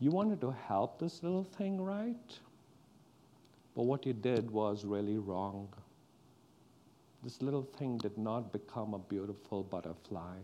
You 0.00 0.10
wanted 0.10 0.40
to 0.40 0.50
help 0.50 0.98
this 0.98 1.22
little 1.22 1.44
thing, 1.44 1.80
right? 1.80 2.38
But 3.74 3.84
what 3.84 4.06
you 4.06 4.12
did 4.12 4.50
was 4.50 4.84
really 4.84 5.18
wrong. 5.18 5.68
This 7.22 7.42
little 7.42 7.66
thing 7.78 7.98
did 7.98 8.16
not 8.16 8.52
become 8.52 8.94
a 8.94 8.98
beautiful 8.98 9.62
butterfly 9.64 10.36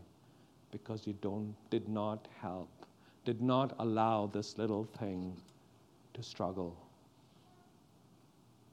because 0.72 1.07
you 1.07 1.12
don't, 1.20 1.55
did 1.70 1.89
not 1.89 2.26
help, 2.41 2.68
did 3.24 3.41
not 3.41 3.74
allow 3.78 4.26
this 4.26 4.59
little 4.59 4.85
thing 4.99 5.37
to 6.14 6.22
struggle. 6.22 6.76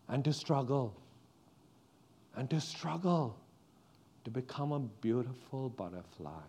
And 0.09 0.23
to 0.23 0.33
struggle. 0.33 0.95
And 2.35 2.49
to 2.49 2.61
struggle 2.61 3.37
to 4.23 4.31
become 4.31 4.71
a 4.71 4.79
beautiful 4.79 5.69
butterfly. 5.69 6.47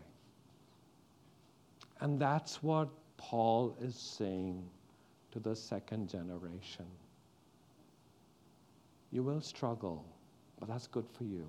And 2.00 2.20
that's 2.20 2.62
what 2.62 2.88
Paul 3.16 3.76
is 3.80 3.94
saying 3.94 4.64
to 5.32 5.40
the 5.40 5.54
second 5.54 6.08
generation. 6.08 6.86
You 9.10 9.22
will 9.22 9.40
struggle, 9.40 10.04
but 10.58 10.68
that's 10.68 10.86
good 10.86 11.06
for 11.16 11.24
you 11.24 11.46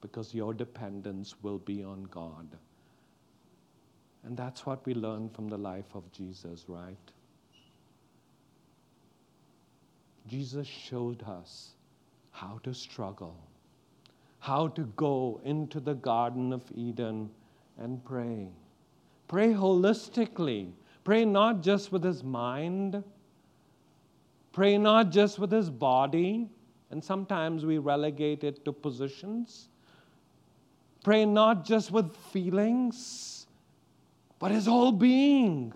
because 0.00 0.34
your 0.34 0.52
dependence 0.52 1.34
will 1.42 1.58
be 1.58 1.82
on 1.82 2.04
God. 2.04 2.46
And 4.24 4.36
that's 4.36 4.66
what 4.66 4.84
we 4.86 4.94
learn 4.94 5.28
from 5.30 5.48
the 5.48 5.56
life 5.56 5.94
of 5.94 6.10
Jesus, 6.12 6.64
right? 6.68 6.96
Jesus 10.26 10.66
showed 10.66 11.22
us 11.22 11.72
how 12.30 12.58
to 12.64 12.74
struggle, 12.74 13.36
how 14.38 14.68
to 14.68 14.82
go 14.96 15.40
into 15.44 15.80
the 15.80 15.94
Garden 15.94 16.52
of 16.52 16.62
Eden 16.74 17.30
and 17.78 18.04
pray. 18.04 18.48
Pray 19.28 19.52
holistically. 19.52 20.72
Pray 21.02 21.24
not 21.24 21.62
just 21.62 21.92
with 21.92 22.02
his 22.02 22.24
mind, 22.24 23.04
pray 24.52 24.78
not 24.78 25.10
just 25.10 25.38
with 25.38 25.52
his 25.52 25.68
body, 25.68 26.48
and 26.90 27.02
sometimes 27.02 27.64
we 27.64 27.78
relegate 27.78 28.44
it 28.44 28.64
to 28.64 28.72
positions. 28.72 29.68
Pray 31.02 31.24
not 31.24 31.64
just 31.64 31.90
with 31.90 32.16
feelings, 32.16 33.46
but 34.38 34.50
his 34.50 34.66
whole 34.66 34.92
being. 34.92 35.72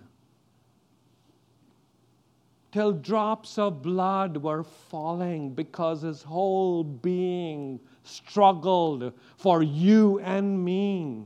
Till 2.70 2.92
drops 2.92 3.59
of 3.59 3.82
blood 3.82 4.36
were 4.36 4.62
falling 4.62 5.54
because 5.54 6.02
his 6.02 6.22
whole 6.22 6.84
being 6.84 7.80
struggled 8.04 9.12
for 9.36 9.62
you 9.62 10.18
and 10.20 10.62
me, 10.62 11.24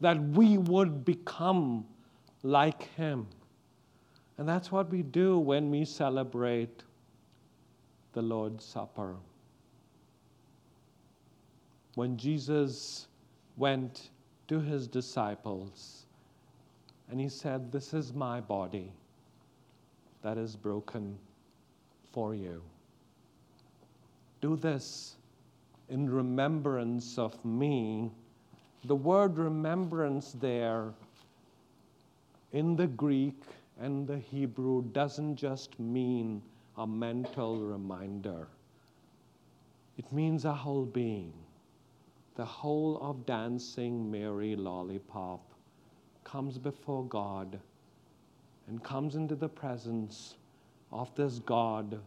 that 0.00 0.20
we 0.20 0.58
would 0.58 1.04
become 1.04 1.86
like 2.42 2.94
him. 2.94 3.26
And 4.38 4.48
that's 4.48 4.72
what 4.72 4.90
we 4.90 5.02
do 5.02 5.38
when 5.38 5.70
we 5.70 5.84
celebrate 5.84 6.82
the 8.12 8.22
Lord's 8.22 8.64
Supper 8.64 9.16
when 11.94 12.16
Jesus 12.16 13.08
went 13.56 14.10
to 14.48 14.60
his 14.60 14.86
disciples 14.86 16.06
and 17.10 17.20
he 17.20 17.28
said, 17.28 17.72
This 17.72 17.92
is 17.92 18.12
my 18.12 18.40
body 18.40 18.92
that 20.22 20.38
is 20.38 20.56
broken 20.56 21.18
for 22.12 22.34
you. 22.34 22.62
Do 24.40 24.56
this 24.56 25.16
in 25.88 26.08
remembrance 26.08 27.18
of 27.18 27.44
me. 27.44 28.10
The 28.84 28.96
word 28.96 29.36
remembrance 29.36 30.32
there 30.32 30.94
in 32.52 32.76
the 32.76 32.86
Greek 32.86 33.42
and 33.78 34.06
the 34.06 34.18
Hebrew 34.18 34.84
doesn't 34.92 35.36
just 35.36 35.78
mean 35.78 36.42
a 36.76 36.86
mental 36.86 37.58
reminder, 37.60 38.48
it 39.98 40.12
means 40.12 40.44
a 40.44 40.54
whole 40.54 40.84
being 40.84 41.32
the 42.40 42.46
whole 42.46 42.98
of 43.02 43.26
Dancing 43.26 44.10
Mary 44.10 44.56
Lollipop 44.56 45.40
comes 46.24 46.56
before 46.56 47.04
God 47.04 47.60
and 48.66 48.82
comes 48.82 49.14
into 49.14 49.34
the 49.34 49.48
presence 49.50 50.36
of 50.90 51.14
this 51.16 51.40
God 51.40 52.00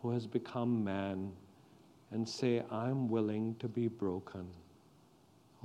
who 0.00 0.10
has 0.10 0.28
become 0.28 0.84
man 0.84 1.32
and 2.12 2.28
say, 2.28 2.62
I'm 2.70 3.08
willing 3.08 3.56
to 3.58 3.66
be 3.66 3.88
broken. 3.88 4.46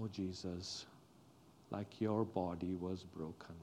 Oh, 0.01 0.07
Jesus, 0.07 0.87
like 1.69 2.01
your 2.01 2.25
body 2.25 2.73
was 2.73 3.03
broken. 3.03 3.53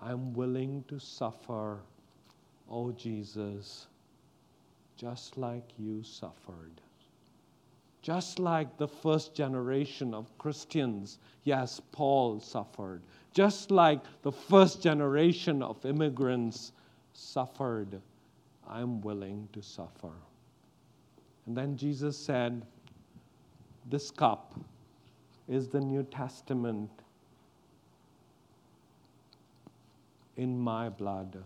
I'm 0.00 0.32
willing 0.32 0.82
to 0.88 0.98
suffer, 0.98 1.78
oh, 2.70 2.92
Jesus, 2.92 3.86
just 4.96 5.36
like 5.36 5.64
you 5.78 6.02
suffered. 6.02 6.80
Just 8.02 8.38
like 8.38 8.76
the 8.76 8.88
first 8.88 9.34
generation 9.34 10.14
of 10.14 10.36
Christians, 10.38 11.18
yes, 11.44 11.80
Paul 11.92 12.40
suffered. 12.40 13.02
Just 13.32 13.70
like 13.70 14.00
the 14.22 14.32
first 14.32 14.82
generation 14.82 15.62
of 15.62 15.84
immigrants 15.84 16.72
suffered, 17.12 18.00
I'm 18.68 19.00
willing 19.00 19.48
to 19.52 19.62
suffer. 19.62 20.12
And 21.46 21.56
then 21.56 21.76
Jesus 21.76 22.16
said, 22.16 22.64
This 23.90 24.10
cup 24.10 24.54
is 25.48 25.68
the 25.68 25.80
New 25.80 26.02
Testament 26.04 26.90
in 30.36 30.58
my 30.58 30.88
blood 30.88 31.42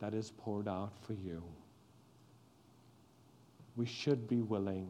that 0.00 0.14
is 0.14 0.32
poured 0.38 0.66
out 0.66 0.92
for 1.06 1.12
you. 1.12 1.42
We 3.76 3.86
should 3.86 4.28
be 4.28 4.40
willing 4.42 4.88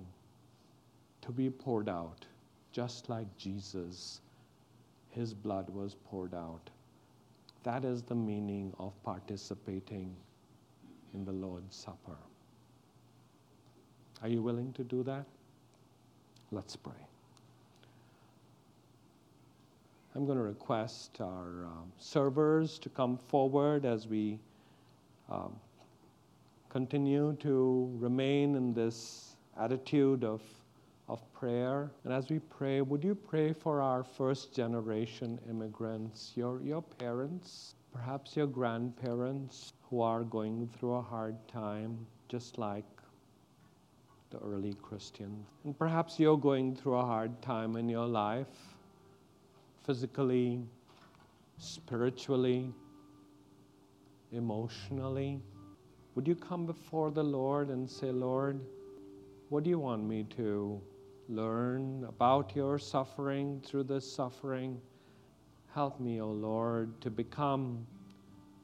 to 1.22 1.32
be 1.32 1.50
poured 1.50 1.88
out, 1.88 2.24
just 2.72 3.08
like 3.08 3.26
Jesus, 3.36 4.20
his 5.11 5.34
blood 5.34 5.68
was 5.68 5.96
poured 6.06 6.34
out. 6.34 6.70
That 7.62 7.84
is 7.84 8.02
the 8.02 8.14
meaning 8.14 8.72
of 8.78 8.92
participating 9.02 10.14
in 11.12 11.24
the 11.24 11.32
Lord's 11.32 11.76
Supper. 11.76 12.16
Are 14.22 14.28
you 14.28 14.42
willing 14.42 14.72
to 14.74 14.84
do 14.84 15.02
that? 15.02 15.26
Let's 16.52 16.76
pray. 16.76 16.92
I'm 20.14 20.26
going 20.26 20.38
to 20.38 20.44
request 20.44 21.20
our 21.20 21.66
um, 21.66 21.92
servers 21.98 22.78
to 22.80 22.88
come 22.88 23.16
forward 23.16 23.84
as 23.84 24.08
we 24.08 24.38
um, 25.31 25.55
continue 26.68 27.37
to 27.41 27.91
remain 27.99 28.55
in 28.57 28.74
this 28.74 29.37
attitude 29.59 30.24
of 30.24 30.43
of 31.11 31.20
prayer. 31.33 31.91
And 32.05 32.12
as 32.12 32.31
we 32.31 32.39
pray, 32.39 32.81
would 32.83 33.03
you 33.03 33.16
pray 33.16 33.53
for 33.53 33.83
our 33.83 34.05
first 34.05 34.55
generation 34.55 35.41
immigrants, 35.51 36.33
your, 36.37 36.62
your 36.62 36.83
parents, 36.83 37.74
perhaps 37.93 38.37
your 38.37 38.47
grandparents 38.47 39.72
who 39.83 40.01
are 40.03 40.22
going 40.22 40.68
through 40.68 40.95
a 40.95 41.03
hard 41.03 41.37
time, 41.49 42.07
just 42.28 42.59
like 42.59 42.85
the 44.31 44.39
early 44.39 44.74
Christians. 44.81 45.49
And 45.64 45.76
perhaps 45.76 46.20
you're 46.20 46.39
going 46.39 46.76
through 46.76 46.95
a 46.95 47.05
hard 47.05 47.43
time 47.43 47.74
in 47.74 47.89
your 47.89 48.07
life, 48.07 48.55
physically, 49.85 50.61
spiritually, 51.59 52.72
emotionally. 54.33 55.41
Would 56.14 56.26
you 56.26 56.35
come 56.35 56.66
before 56.66 57.11
the 57.11 57.22
Lord 57.22 57.68
and 57.68 57.89
say, 57.89 58.11
Lord, 58.11 58.61
what 59.49 59.64
do 59.64 59.70
you 59.70 59.78
want 59.78 60.05
me 60.05 60.24
to 60.37 60.81
learn 61.31 62.05
about 62.09 62.57
your 62.57 62.76
suffering 62.76 63.62
through 63.64 63.85
this 63.85 64.11
suffering. 64.11 64.81
Help 65.72 66.01
me, 66.01 66.20
O 66.20 66.24
oh 66.24 66.33
Lord, 66.33 67.01
to 67.01 67.11
become 67.11 67.87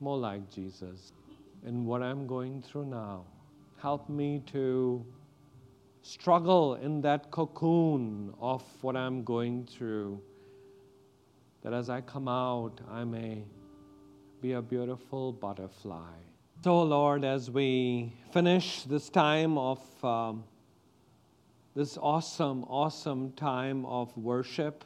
more 0.00 0.18
like 0.18 0.50
Jesus 0.50 1.12
in 1.64 1.86
what 1.86 2.02
I'm 2.02 2.26
going 2.26 2.60
through 2.60 2.86
now. 2.86 3.24
Help 3.80 4.08
me 4.08 4.42
to 4.46 5.06
struggle 6.02 6.74
in 6.74 7.00
that 7.02 7.30
cocoon 7.30 8.34
of 8.40 8.64
what 8.82 8.96
I'm 8.96 9.22
going 9.22 9.64
through, 9.64 10.20
that 11.62 11.72
as 11.72 11.88
I 11.88 12.00
come 12.00 12.26
out, 12.26 12.80
I 12.90 13.04
may 13.04 13.44
be 14.40 14.52
a 14.52 14.62
beautiful 14.62 15.32
butterfly. 15.32 16.12
So, 16.62 16.82
Lord, 16.82 17.24
as 17.24 17.50
we 17.50 18.12
finish 18.32 18.82
this 18.82 19.08
time 19.08 19.56
of 19.56 20.04
um, 20.04 20.44
this 21.74 21.98
awesome, 21.98 22.64
awesome 22.64 23.32
time 23.32 23.84
of 23.86 24.16
worship 24.16 24.84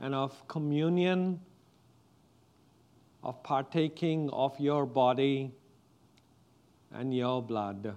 and 0.00 0.14
of 0.14 0.46
communion, 0.48 1.40
of 3.22 3.42
partaking 3.42 4.28
of 4.30 4.58
your 4.58 4.84
body 4.84 5.52
and 6.92 7.14
your 7.14 7.42
blood. 7.42 7.94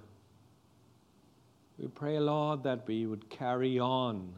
We 1.78 1.88
pray, 1.88 2.20
Lord, 2.20 2.64
that 2.64 2.88
we 2.88 3.08
would 3.08 3.30
carry 3.30 3.80
on 3.80 4.34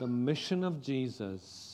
the 0.00 0.06
mission 0.06 0.64
of 0.64 0.82
Jesus 0.82 1.69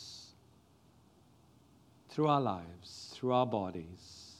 through 2.16 2.28
our 2.28 2.40
lives, 2.40 3.12
through 3.12 3.30
our 3.30 3.44
bodies, 3.44 4.36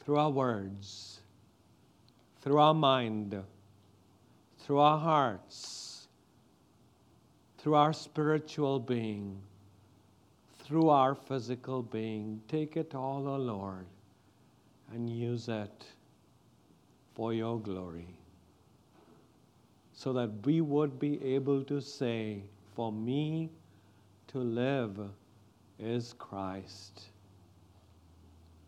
through 0.00 0.18
our 0.18 0.28
words, 0.28 1.20
through 2.42 2.58
our 2.58 2.74
mind, 2.74 3.42
through 4.58 4.80
our 4.80 4.98
hearts, 4.98 6.08
through 7.56 7.74
our 7.74 7.94
spiritual 7.94 8.78
being, 8.78 9.40
through 10.58 10.90
our 10.90 11.14
physical 11.14 11.82
being. 11.82 12.38
Take 12.48 12.76
it 12.76 12.94
all, 12.94 13.26
O 13.26 13.36
Lord 13.36 13.86
and 14.92 15.08
use 15.08 15.48
it 15.48 15.86
for 17.14 17.32
your 17.32 17.58
glory. 17.58 18.14
So 19.94 20.12
that 20.12 20.30
we 20.44 20.60
would 20.60 20.98
be 21.00 21.24
able 21.24 21.64
to 21.64 21.80
say, 21.80 22.42
For 22.74 22.92
me 22.92 23.48
to 24.26 24.38
live 24.38 24.98
is 25.80 26.14
Christ, 26.18 27.06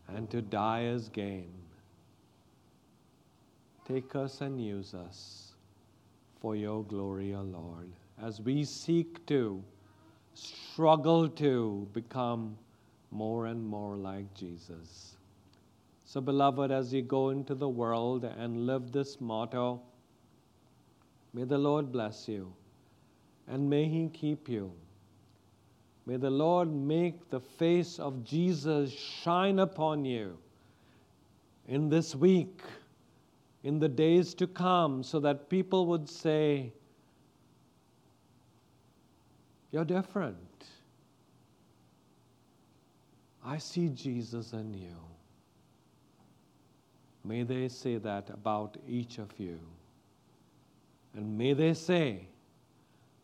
and 0.08 0.30
to 0.30 0.42
die 0.42 0.84
is 0.84 1.08
gain. 1.08 1.52
Take 3.86 4.14
us 4.16 4.40
and 4.40 4.64
use 4.64 4.94
us 4.94 5.52
for 6.40 6.56
your 6.56 6.84
glory, 6.84 7.34
O 7.34 7.42
Lord, 7.42 7.90
as 8.22 8.40
we 8.40 8.64
seek 8.64 9.24
to 9.26 9.62
struggle 10.34 11.28
to 11.28 11.86
become 11.92 12.56
more 13.10 13.46
and 13.46 13.64
more 13.64 13.96
like 13.96 14.32
Jesus. 14.34 15.16
So, 16.04 16.20
beloved, 16.20 16.70
as 16.70 16.92
you 16.92 17.02
go 17.02 17.30
into 17.30 17.54
the 17.54 17.68
world 17.68 18.24
and 18.24 18.66
live 18.66 18.92
this 18.92 19.20
motto, 19.20 19.82
may 21.32 21.44
the 21.44 21.58
Lord 21.58 21.92
bless 21.92 22.28
you 22.28 22.52
and 23.48 23.68
may 23.68 23.86
He 23.86 24.08
keep 24.08 24.48
you. 24.48 24.72
May 26.06 26.16
the 26.16 26.30
Lord 26.30 26.72
make 26.72 27.30
the 27.30 27.40
face 27.40 27.98
of 27.98 28.24
Jesus 28.24 28.90
shine 28.90 29.58
upon 29.58 30.04
you 30.04 30.36
in 31.68 31.88
this 31.88 32.14
week, 32.14 32.60
in 33.62 33.78
the 33.78 33.88
days 33.88 34.34
to 34.34 34.46
come, 34.46 35.02
so 35.02 35.20
that 35.20 35.48
people 35.48 35.86
would 35.86 36.08
say, 36.08 36.72
You're 39.70 39.84
different. 39.86 40.36
I 43.44 43.58
see 43.58 43.88
Jesus 43.88 44.52
in 44.52 44.74
you. 44.74 44.96
May 47.24 47.42
they 47.42 47.68
say 47.68 47.96
that 47.98 48.28
about 48.30 48.76
each 48.86 49.18
of 49.18 49.30
you. 49.38 49.58
And 51.14 51.38
may 51.38 51.52
they 51.52 51.74
say 51.74 52.26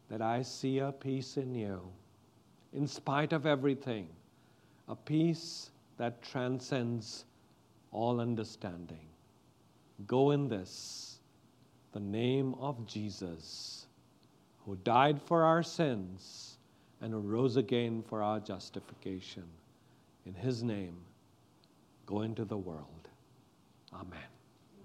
that 0.08 0.22
I 0.22 0.42
see 0.42 0.78
a 0.78 0.92
peace 0.92 1.36
in 1.36 1.54
you, 1.54 1.80
in 2.72 2.86
spite 2.86 3.32
of 3.32 3.46
everything, 3.46 4.08
a 4.88 4.96
peace 4.96 5.70
that 5.96 6.22
transcends 6.22 7.24
all 7.92 8.20
understanding. 8.20 9.06
Go 10.06 10.30
in 10.30 10.48
this, 10.48 11.18
the 11.92 12.00
name 12.00 12.54
of 12.54 12.86
Jesus, 12.86 13.86
who 14.64 14.76
died 14.84 15.20
for 15.20 15.44
our 15.44 15.62
sins 15.62 16.58
and 17.00 17.12
who 17.12 17.20
rose 17.20 17.56
again 17.56 18.02
for 18.08 18.22
our 18.22 18.40
justification. 18.40 19.44
In 20.26 20.34
his 20.34 20.62
name, 20.62 20.96
go 22.06 22.22
into 22.22 22.44
the 22.44 22.56
world. 22.56 23.08
Amen. 23.92 24.37